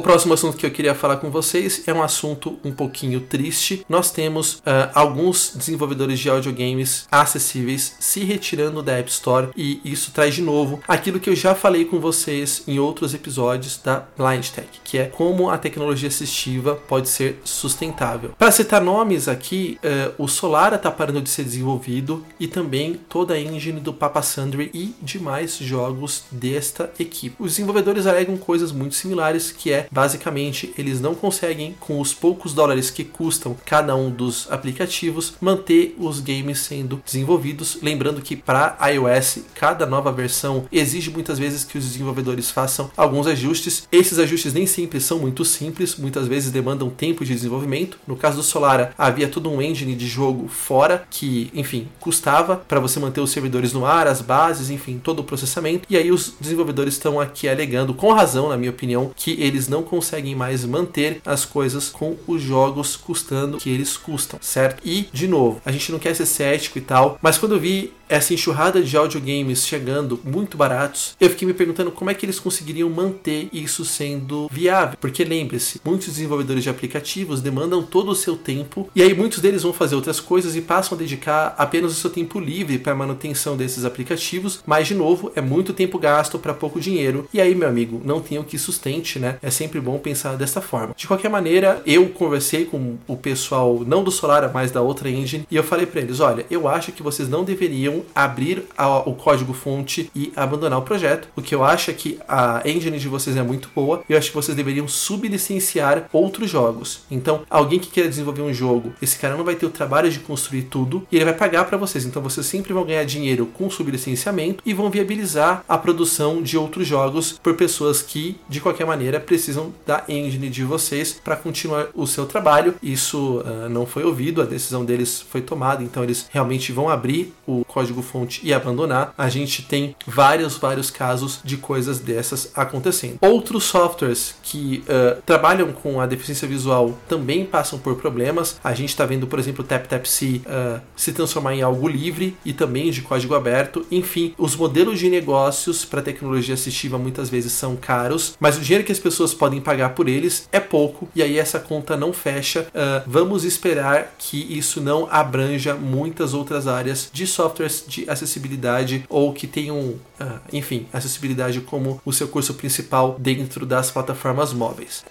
Próximo 0.04 0.34
assunto 0.34 0.58
que 0.58 0.66
eu 0.66 0.70
queria 0.70 0.94
falar 0.94 1.16
com 1.16 1.30
vocês 1.30 1.82
é 1.87 1.94
um 1.94 2.02
assunto 2.02 2.58
um 2.62 2.70
pouquinho 2.70 3.20
triste. 3.20 3.87
Nós 3.88 4.11
temos 4.11 4.56
uh, 4.56 4.90
alguns 4.94 5.54
desenvolvedores 5.56 6.20
de 6.20 6.28
audiogames 6.28 7.08
acessíveis 7.11 7.96
se 7.99 8.20
retirando 8.23 8.82
da 8.82 8.99
App 8.99 9.11
Store 9.11 9.49
e 9.56 9.80
isso 9.82 10.12
traz 10.12 10.34
de 10.34 10.42
novo 10.42 10.80
aquilo 10.87 11.18
que 11.18 11.30
eu 11.30 11.34
já 11.34 11.54
falei 11.54 11.87
com 11.87 11.99
vocês 11.99 12.62
em 12.68 12.78
outros 12.78 13.14
episódios 13.14 13.80
da 13.82 14.04
Blind 14.16 14.46
Tech, 14.50 14.68
que 14.84 14.99
é 14.99 15.06
como 15.06 15.49
a 15.49 15.56
tecnologia 15.56 16.08
assistiva 16.08 16.75
pode 16.75 17.08
ser 17.08 17.40
sustentável. 17.42 18.34
Para 18.38 18.50
citar 18.50 18.82
nomes 18.82 19.26
aqui, 19.26 19.78
uh, 19.82 20.23
o 20.23 20.28
Solara 20.28 20.76
está 20.76 20.90
parando 20.90 21.23
de 21.23 21.30
ser 21.30 21.44
desenvolvido 21.44 22.23
e 22.38 22.46
também 22.46 23.00
toda 23.08 23.32
a 23.32 23.40
engine 23.40 23.80
do 23.80 23.94
Papa 23.94 24.20
Sundry 24.20 24.70
e 24.75 24.94
demais 25.00 25.56
jogos 25.56 26.25
desta 26.30 26.92
equipe. 26.99 27.37
Os 27.38 27.52
desenvolvedores 27.52 28.06
alegam 28.06 28.37
coisas 28.37 28.70
muito 28.70 28.94
similares, 28.94 29.50
que 29.50 29.73
é 29.73 29.88
basicamente 29.94 30.74
eles 30.76 31.00
não 31.00 31.14
conseguem, 31.14 31.76
com 31.78 32.00
os 32.00 32.12
poucos 32.12 32.52
dólares 32.52 32.90
que 32.90 33.04
custam 33.04 33.56
cada 33.64 33.94
um 33.94 34.10
dos 34.10 34.50
aplicativos, 34.50 35.34
manter 35.40 35.94
os 35.98 36.18
games 36.18 36.58
sendo 36.58 37.00
desenvolvidos. 37.04 37.78
Lembrando 37.80 38.20
que 38.20 38.34
para 38.34 38.76
iOS, 38.90 39.38
cada 39.54 39.86
nova 39.86 40.10
versão 40.10 40.64
exige 40.72 41.10
muitas 41.10 41.38
vezes 41.38 41.62
que 41.62 41.78
os 41.78 41.84
desenvolvedores 41.84 42.50
façam 42.50 42.90
alguns 42.96 43.28
ajustes. 43.28 43.86
Esses 43.92 44.18
ajustes 44.18 44.52
nem 44.52 44.66
sempre 44.66 45.00
são 45.00 45.20
muito 45.20 45.44
simples, 45.44 45.94
muitas 45.94 46.26
vezes 46.26 46.50
demandam 46.50 46.90
tempo 46.90 47.24
de 47.24 47.32
desenvolvimento. 47.32 47.98
No 48.06 48.16
caso 48.16 48.38
do 48.38 48.42
Solara, 48.42 48.92
havia 48.98 49.28
todo 49.28 49.48
um 49.48 49.62
engine 49.62 49.94
de 49.94 50.08
jogo 50.08 50.48
fora 50.48 51.06
que, 51.08 51.50
enfim, 51.54 51.88
custava 52.00 52.56
para 52.56 52.80
você 52.80 52.98
manter 52.98 53.20
os 53.20 53.30
servidores 53.30 53.72
no 53.72 53.86
ar, 53.86 54.08
as 54.08 54.20
bases, 54.20 54.70
enfim, 54.70 55.00
todo 55.02 55.20
o 55.20 55.24
processamento. 55.24 55.86
E 55.88 55.96
aí 55.96 56.10
os 56.10 56.34
desenvolvedores 56.40 56.94
estão 56.94 57.20
aqui 57.20 57.48
alegando, 57.48 57.94
com 57.94 58.12
razão, 58.12 58.48
na 58.48 58.56
minha 58.56 58.70
opinião, 58.70 59.12
que 59.14 59.32
eles 59.40 59.68
não 59.68 59.84
conseguem 59.85 60.35
mais 60.35 60.64
manter 60.64 61.21
as 61.25 61.45
coisas 61.45 61.88
com 61.88 62.17
os 62.26 62.43
jogos 62.43 62.97
custando 62.97 63.57
o 63.57 63.61
que 63.61 63.71
eles 63.71 63.97
custam, 63.97 64.38
certo? 64.43 64.81
E, 64.85 65.09
de 65.12 65.29
novo, 65.29 65.61
a 65.64 65.73
gente 65.73 65.93
não 65.93 65.99
quer 65.99 66.14
ser 66.14 66.26
cético 66.26 66.79
e 66.79 66.81
tal, 66.81 67.19
mas 67.23 67.38
quando 67.38 67.55
eu 67.55 67.61
vi 67.61 67.93
essa 68.14 68.33
enxurrada 68.33 68.80
de 68.80 68.97
audiogames 68.97 69.66
chegando 69.66 70.21
muito 70.25 70.56
baratos, 70.56 71.16
eu 71.21 71.28
fiquei 71.28 71.47
me 71.49 71.54
perguntando 71.54 71.90
como 71.90 72.11
é 72.11 72.14
que 72.14 72.25
eles 72.25 72.38
conseguiriam 72.38 72.88
manter 72.88 73.49
isso 73.52 73.85
sendo 73.85 74.49
viável. 74.50 74.97
Porque 75.00 75.25
lembre-se, 75.25 75.80
muitos 75.85 76.06
desenvolvedores 76.06 76.62
de 76.62 76.71
aplicativos 76.71 77.40
demandam 77.40 77.83
todo 77.83 78.11
o 78.11 78.14
seu 78.14 78.37
tempo 78.37 78.88
e 78.94 79.02
aí 79.02 79.12
muitos 79.14 79.40
deles 79.40 79.64
vão 79.64 79.73
fazer 79.73 79.97
outras 79.97 80.21
coisas 80.21 80.54
e 80.54 80.61
passam 80.61 80.97
a 80.97 80.99
dedicar 80.99 81.54
apenas 81.59 81.90
o 81.90 81.94
seu 81.94 82.09
tempo 82.09 82.38
livre 82.38 82.78
para 82.78 82.92
a 82.92 82.97
manutenção 82.97 83.56
desses 83.56 83.85
aplicativos, 83.85 84.62
mas 84.64 84.87
de 84.87 84.94
novo, 84.94 85.33
é 85.35 85.40
muito 85.40 85.73
tempo 85.73 85.99
gasto 85.99 86.38
para 86.38 86.54
pouco 86.54 86.80
dinheiro. 86.80 87.28
E 87.35 87.40
aí, 87.40 87.54
meu 87.54 87.68
amigo, 87.68 88.00
não 88.04 88.21
tem 88.21 88.38
o 88.38 88.44
que 88.44 88.59
sustente, 88.59 89.18
né? 89.18 89.38
É 89.42 89.50
sempre 89.50 89.80
bom 89.80 89.99
pensar 89.99 90.37
dessa 90.37 90.61
forma. 90.61 90.94
De 90.97 91.09
qualquer 91.09 91.30
maneira, 91.30 91.83
eu 91.85 92.09
conversei 92.11 92.64
com 92.64 92.97
o 93.09 93.16
pessoal 93.16 93.83
não 93.85 94.04
do 94.04 94.12
Solara, 94.12 94.50
mas 94.54 94.71
da 94.71 94.80
outra 94.80 95.11
engine, 95.11 95.47
e 95.50 95.56
eu 95.56 95.64
falei 95.64 95.87
para 95.87 96.00
eles, 96.00 96.21
olha, 96.21 96.47
eu 96.49 96.68
acho 96.68 96.92
que 96.92 97.02
vocês 97.02 97.28
não 97.28 97.42
deveriam 97.42 98.03
abrir 98.14 98.64
a, 98.76 98.99
o 98.99 99.14
código-fonte 99.14 100.11
e 100.14 100.32
abandonar 100.34 100.78
o 100.78 100.82
projeto. 100.82 101.28
O 101.37 101.42
que 101.42 101.54
eu 101.54 101.64
acho 101.64 101.90
é 101.90 101.94
que 101.94 102.18
a 102.28 102.62
engine 102.64 102.99
de 102.99 103.08
vocês 103.08 103.37
é 103.37 103.42
muito 103.42 103.68
boa 103.75 104.02
e 104.08 104.12
eu 104.12 104.18
acho 104.18 104.30
que 104.30 104.37
vocês 104.37 104.56
deveriam 104.56 104.88
sublicenciar 104.88 106.08
outros 106.12 106.50
jogos. 106.50 107.00
Então, 107.11 107.42
alguém 107.49 107.78
que 107.78 107.90
queira 107.90 108.08
desenvolver 108.08 108.42
um 108.42 108.52
jogo, 108.52 108.92
esse 109.00 109.18
cara 109.18 109.37
não 109.37 109.44
vai 109.44 109.54
ter 109.54 109.66
o 109.66 109.70
trabalho 109.70 110.11
de 110.11 110.20
construir 110.20 110.62
tudo 110.62 111.06
e 111.11 111.16
ele 111.16 111.25
vai 111.25 111.34
pagar 111.34 111.64
para 111.64 111.78
vocês. 111.78 112.04
Então, 112.04 112.23
vocês 112.23 112.46
sempre 112.46 112.73
vão 112.73 112.84
ganhar 112.84 113.04
dinheiro 113.04 113.46
com 113.46 113.70
sublicenciamento 113.70 114.62
e 114.64 114.75
vão 114.75 114.90
viabilizar 114.90 115.64
a 115.68 115.78
produção 115.78 116.42
de 116.42 116.56
outros 116.56 116.87
jogos 116.87 117.38
por 117.42 117.54
pessoas 117.54 118.02
que, 118.02 118.37
de 118.49 118.61
qualquer 118.61 118.87
maneira, 118.87 119.20
precisam 119.20 119.73
da 119.87 120.04
engine 120.08 120.49
de 120.49 120.64
vocês 120.64 121.20
para 121.23 121.37
continuar 121.37 121.88
o 121.94 122.06
seu 122.06 122.26
trabalho. 122.26 122.74
Isso 122.83 123.40
uh, 123.40 123.68
não 123.68 123.87
foi 123.87 124.05
ouvido, 124.05 124.40
a 124.40 124.44
decisão 124.44 124.85
deles 124.85 125.20
foi 125.20 125.40
tomada, 125.40 125.83
então 125.83 126.02
eles 126.02 126.26
realmente 126.31 126.72
vão 126.72 126.88
abrir 126.88 127.33
o 127.46 127.64
código 127.64 127.84
código-fonte 127.85 128.40
e 128.42 128.53
abandonar, 128.53 129.12
a 129.16 129.29
gente 129.29 129.62
tem 129.62 129.94
vários, 130.07 130.57
vários 130.57 130.90
casos 130.90 131.40
de 131.44 131.57
coisas 131.57 131.99
dessas 131.99 132.51
acontecendo. 132.55 133.18
Outros 133.20 133.64
softwares 133.64 134.35
que 134.42 134.83
uh, 134.88 135.20
trabalham 135.27 135.73
com 135.73 136.01
a 136.01 136.07
deficiência 136.07 136.49
visual 136.49 136.99
também 137.09 137.44
passam 137.44 137.79
por 137.79 137.97
problemas. 137.97 138.59
A 138.64 138.73
gente 138.75 138.88
está 138.88 139.05
vendo, 139.05 139.27
por 139.27 139.38
exemplo, 139.38 139.64
o 139.64 139.66
TapTapC 139.66 140.42
uh, 140.47 140.81
se 140.97 141.12
transformar 141.12 141.55
em 141.55 141.62
algo 141.62 141.87
livre 141.87 142.37
e 142.44 142.53
também 142.53 142.90
de 142.90 143.03
código 143.03 143.35
aberto. 143.35 143.87
Enfim, 143.90 144.35
os 144.38 144.57
modelos 144.57 144.99
de 144.99 145.11
negócios 145.11 145.85
para 145.85 146.01
tecnologia 146.01 146.55
assistiva 146.55 146.99
muitas 146.99 147.29
vezes 147.29 147.53
são 147.53 147.77
caros, 147.77 148.37
mas 148.40 148.57
o 148.57 148.61
dinheiro 148.61 148.85
que 148.85 148.92
as 148.92 148.99
pessoas 148.99 149.35
podem 149.35 149.61
pagar 149.61 149.90
por 149.90 150.09
eles 150.09 150.49
é 150.51 150.61
pouco 150.61 151.09
e 151.14 151.23
aí 151.23 151.38
essa 151.38 151.61
conta 151.61 151.97
não 151.97 152.12
fecha. 152.12 152.66
Uh, 152.68 153.03
vamos 153.07 153.44
esperar 153.44 154.14
que 154.18 154.38
isso 154.57 154.81
não 154.81 155.07
abranja 155.11 155.75
muitas 155.75 156.33
outras 156.33 156.66
áreas 156.66 157.11
de 157.12 157.27
softwares 157.27 157.73
de 157.87 158.08
acessibilidade 158.08 159.04
ou 159.08 159.32
que 159.32 159.46
tenham, 159.46 159.78
uh, 159.78 160.40
enfim, 160.52 160.87
acessibilidade 160.92 161.60
como 161.62 162.00
o 162.04 162.12
seu 162.12 162.28
curso 162.28 162.54
principal 162.54 163.16
dentro 163.18 163.64
das 163.64 163.90
plataformas 163.90 164.52
móveis. 164.52 165.04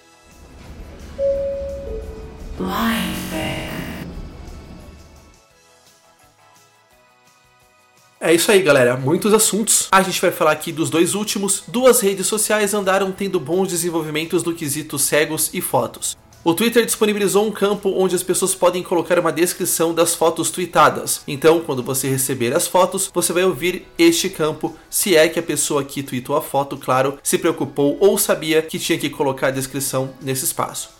É 8.20 8.32
isso 8.32 8.50
aí, 8.50 8.62
galera. 8.62 8.96
Muitos 8.96 9.34
assuntos. 9.34 9.86
A 9.92 10.00
gente 10.00 10.18
vai 10.18 10.30
falar 10.30 10.52
aqui 10.52 10.72
dos 10.72 10.88
dois 10.88 11.14
últimos. 11.14 11.62
Duas 11.68 12.00
redes 12.00 12.26
sociais 12.26 12.72
andaram 12.72 13.12
tendo 13.12 13.38
bons 13.38 13.68
desenvolvimentos 13.68 14.42
no 14.42 14.54
quesito 14.54 14.98
cegos 14.98 15.50
e 15.52 15.60
fotos. 15.60 16.16
O 16.46 16.52
Twitter 16.52 16.84
disponibilizou 16.84 17.46
um 17.46 17.50
campo 17.50 17.88
onde 17.96 18.14
as 18.14 18.22
pessoas 18.22 18.54
podem 18.54 18.82
colocar 18.82 19.18
uma 19.18 19.32
descrição 19.32 19.94
das 19.94 20.14
fotos 20.14 20.50
tweetadas. 20.50 21.22
Então, 21.26 21.60
quando 21.60 21.82
você 21.82 22.06
receber 22.06 22.54
as 22.54 22.66
fotos, 22.66 23.10
você 23.14 23.32
vai 23.32 23.44
ouvir 23.44 23.86
este 23.98 24.28
campo, 24.28 24.76
se 24.90 25.16
é 25.16 25.26
que 25.26 25.38
a 25.38 25.42
pessoa 25.42 25.82
que 25.82 26.02
tweetou 26.02 26.36
a 26.36 26.42
foto, 26.42 26.76
claro, 26.76 27.18
se 27.22 27.38
preocupou 27.38 27.96
ou 27.98 28.18
sabia 28.18 28.60
que 28.60 28.78
tinha 28.78 28.98
que 28.98 29.08
colocar 29.08 29.46
a 29.46 29.52
descrição 29.52 30.12
nesse 30.20 30.44
espaço. 30.44 30.90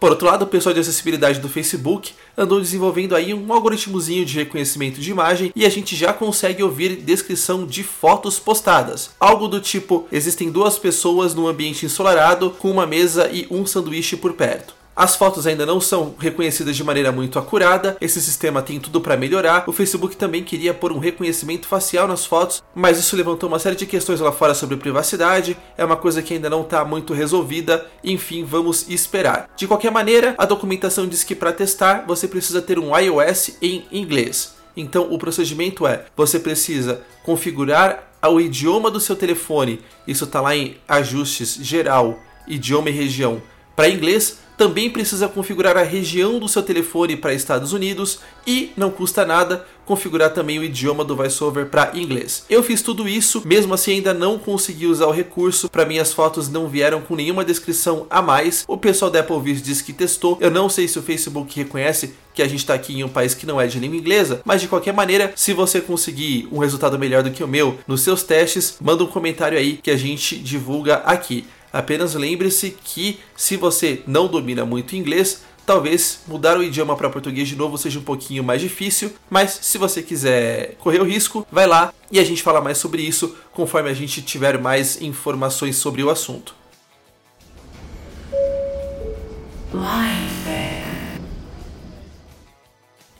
Por 0.00 0.12
outro 0.12 0.26
lado, 0.26 0.46
o 0.46 0.48
pessoal 0.48 0.72
de 0.72 0.80
acessibilidade 0.80 1.40
do 1.40 1.48
Facebook 1.48 2.14
andou 2.34 2.58
desenvolvendo 2.58 3.14
aí 3.14 3.34
um 3.34 3.52
algoritmozinho 3.52 4.24
de 4.24 4.38
reconhecimento 4.38 4.98
de 4.98 5.10
imagem 5.10 5.52
e 5.54 5.66
a 5.66 5.68
gente 5.68 5.94
já 5.94 6.10
consegue 6.10 6.62
ouvir 6.62 6.96
descrição 6.96 7.66
de 7.66 7.82
fotos 7.82 8.38
postadas. 8.38 9.10
Algo 9.20 9.46
do 9.46 9.60
tipo: 9.60 10.08
existem 10.10 10.50
duas 10.50 10.78
pessoas 10.78 11.34
num 11.34 11.46
ambiente 11.46 11.84
ensolarado 11.84 12.50
com 12.50 12.70
uma 12.70 12.86
mesa 12.86 13.28
e 13.30 13.46
um 13.50 13.66
sanduíche 13.66 14.16
por 14.16 14.32
perto. 14.32 14.79
As 14.94 15.16
fotos 15.16 15.46
ainda 15.46 15.64
não 15.64 15.80
são 15.80 16.14
reconhecidas 16.18 16.76
de 16.76 16.84
maneira 16.84 17.12
muito 17.12 17.38
acurada, 17.38 17.96
esse 18.00 18.20
sistema 18.20 18.60
tem 18.60 18.80
tudo 18.80 19.00
para 19.00 19.16
melhorar. 19.16 19.64
O 19.66 19.72
Facebook 19.72 20.16
também 20.16 20.42
queria 20.42 20.74
pôr 20.74 20.92
um 20.92 20.98
reconhecimento 20.98 21.66
facial 21.66 22.06
nas 22.06 22.26
fotos, 22.26 22.62
mas 22.74 22.98
isso 22.98 23.16
levantou 23.16 23.48
uma 23.48 23.58
série 23.58 23.76
de 23.76 23.86
questões 23.86 24.20
lá 24.20 24.32
fora 24.32 24.54
sobre 24.54 24.76
privacidade, 24.76 25.56
é 25.78 25.84
uma 25.84 25.96
coisa 25.96 26.22
que 26.22 26.34
ainda 26.34 26.50
não 26.50 26.62
está 26.62 26.84
muito 26.84 27.14
resolvida, 27.14 27.86
enfim, 28.04 28.44
vamos 28.44 28.88
esperar. 28.88 29.48
De 29.56 29.66
qualquer 29.66 29.90
maneira, 29.90 30.34
a 30.36 30.44
documentação 30.44 31.06
diz 31.06 31.24
que 31.24 31.34
para 31.34 31.52
testar 31.52 32.04
você 32.06 32.26
precisa 32.26 32.60
ter 32.60 32.78
um 32.78 32.96
iOS 32.96 33.52
em 33.62 33.86
inglês. 33.90 34.54
Então 34.76 35.12
o 35.12 35.18
procedimento 35.18 35.86
é: 35.86 36.04
você 36.16 36.38
precisa 36.38 37.02
configurar 37.22 38.10
o 38.22 38.40
idioma 38.40 38.90
do 38.90 39.00
seu 39.00 39.16
telefone, 39.16 39.80
isso 40.06 40.24
está 40.24 40.40
lá 40.40 40.54
em 40.54 40.76
ajustes 40.86 41.54
geral, 41.54 42.18
idioma 42.46 42.90
e 42.90 42.92
região 42.92 43.40
para 43.74 43.88
inglês 43.88 44.38
também 44.60 44.90
precisa 44.90 45.26
configurar 45.26 45.78
a 45.78 45.82
região 45.82 46.38
do 46.38 46.46
seu 46.46 46.62
telefone 46.62 47.16
para 47.16 47.32
Estados 47.32 47.72
Unidos 47.72 48.18
e 48.46 48.72
não 48.76 48.90
custa 48.90 49.24
nada 49.24 49.64
configurar 49.86 50.34
também 50.34 50.58
o 50.58 50.62
idioma 50.62 51.02
do 51.02 51.16
VoiceOver 51.16 51.66
para 51.66 51.90
inglês. 51.98 52.44
Eu 52.48 52.62
fiz 52.62 52.80
tudo 52.80 53.08
isso, 53.08 53.42
mesmo 53.44 53.72
assim 53.72 53.94
ainda 53.94 54.14
não 54.14 54.38
consegui 54.38 54.86
usar 54.86 55.06
o 55.06 55.12
recurso, 55.12 55.68
para 55.68 55.84
mim 55.86 55.98
as 55.98 56.12
fotos 56.12 56.48
não 56.48 56.68
vieram 56.68 57.00
com 57.00 57.16
nenhuma 57.16 57.44
descrição 57.44 58.06
a 58.08 58.22
mais. 58.22 58.64
O 58.68 58.76
pessoal 58.76 59.10
da 59.10 59.20
Apple 59.20 59.40
Viz 59.40 59.62
disse 59.62 59.82
que 59.82 59.94
testou, 59.94 60.36
eu 60.40 60.50
não 60.50 60.68
sei 60.68 60.86
se 60.86 60.98
o 60.98 61.02
Facebook 61.02 61.56
reconhece 61.56 62.14
que 62.32 62.42
a 62.42 62.46
gente 62.46 62.60
está 62.60 62.74
aqui 62.74 62.96
em 62.96 63.02
um 63.02 63.08
país 63.08 63.34
que 63.34 63.46
não 63.46 63.60
é 63.60 63.66
de 63.66 63.80
língua 63.80 63.96
inglesa, 63.96 64.42
mas 64.44 64.60
de 64.60 64.68
qualquer 64.68 64.94
maneira, 64.94 65.32
se 65.34 65.52
você 65.52 65.80
conseguir 65.80 66.46
um 66.52 66.58
resultado 66.58 66.98
melhor 66.98 67.22
do 67.22 67.30
que 67.32 67.42
o 67.42 67.48
meu 67.48 67.78
nos 67.88 68.02
seus 68.02 68.22
testes, 68.22 68.76
manda 68.80 69.02
um 69.02 69.08
comentário 69.08 69.58
aí 69.58 69.78
que 69.82 69.90
a 69.90 69.96
gente 69.96 70.36
divulga 70.36 70.96
aqui. 70.98 71.46
Apenas 71.72 72.14
lembre-se 72.14 72.76
que 72.84 73.20
se 73.36 73.56
você 73.56 74.02
não 74.06 74.26
domina 74.26 74.64
muito 74.64 74.96
inglês, 74.96 75.42
talvez 75.64 76.20
mudar 76.26 76.58
o 76.58 76.62
idioma 76.62 76.96
para 76.96 77.08
português 77.08 77.48
de 77.48 77.54
novo 77.54 77.78
seja 77.78 77.98
um 77.98 78.02
pouquinho 78.02 78.42
mais 78.42 78.60
difícil, 78.60 79.12
mas 79.28 79.58
se 79.62 79.78
você 79.78 80.02
quiser 80.02 80.74
correr 80.80 81.00
o 81.00 81.04
risco, 81.04 81.46
vai 81.50 81.66
lá 81.66 81.94
e 82.10 82.18
a 82.18 82.24
gente 82.24 82.42
fala 82.42 82.60
mais 82.60 82.78
sobre 82.78 83.02
isso 83.02 83.36
conforme 83.52 83.88
a 83.88 83.94
gente 83.94 84.20
tiver 84.20 84.58
mais 84.58 85.00
informações 85.00 85.76
sobre 85.76 86.02
o 86.02 86.10
assunto. 86.10 86.54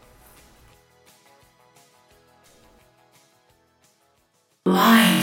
Why? 4.67 5.18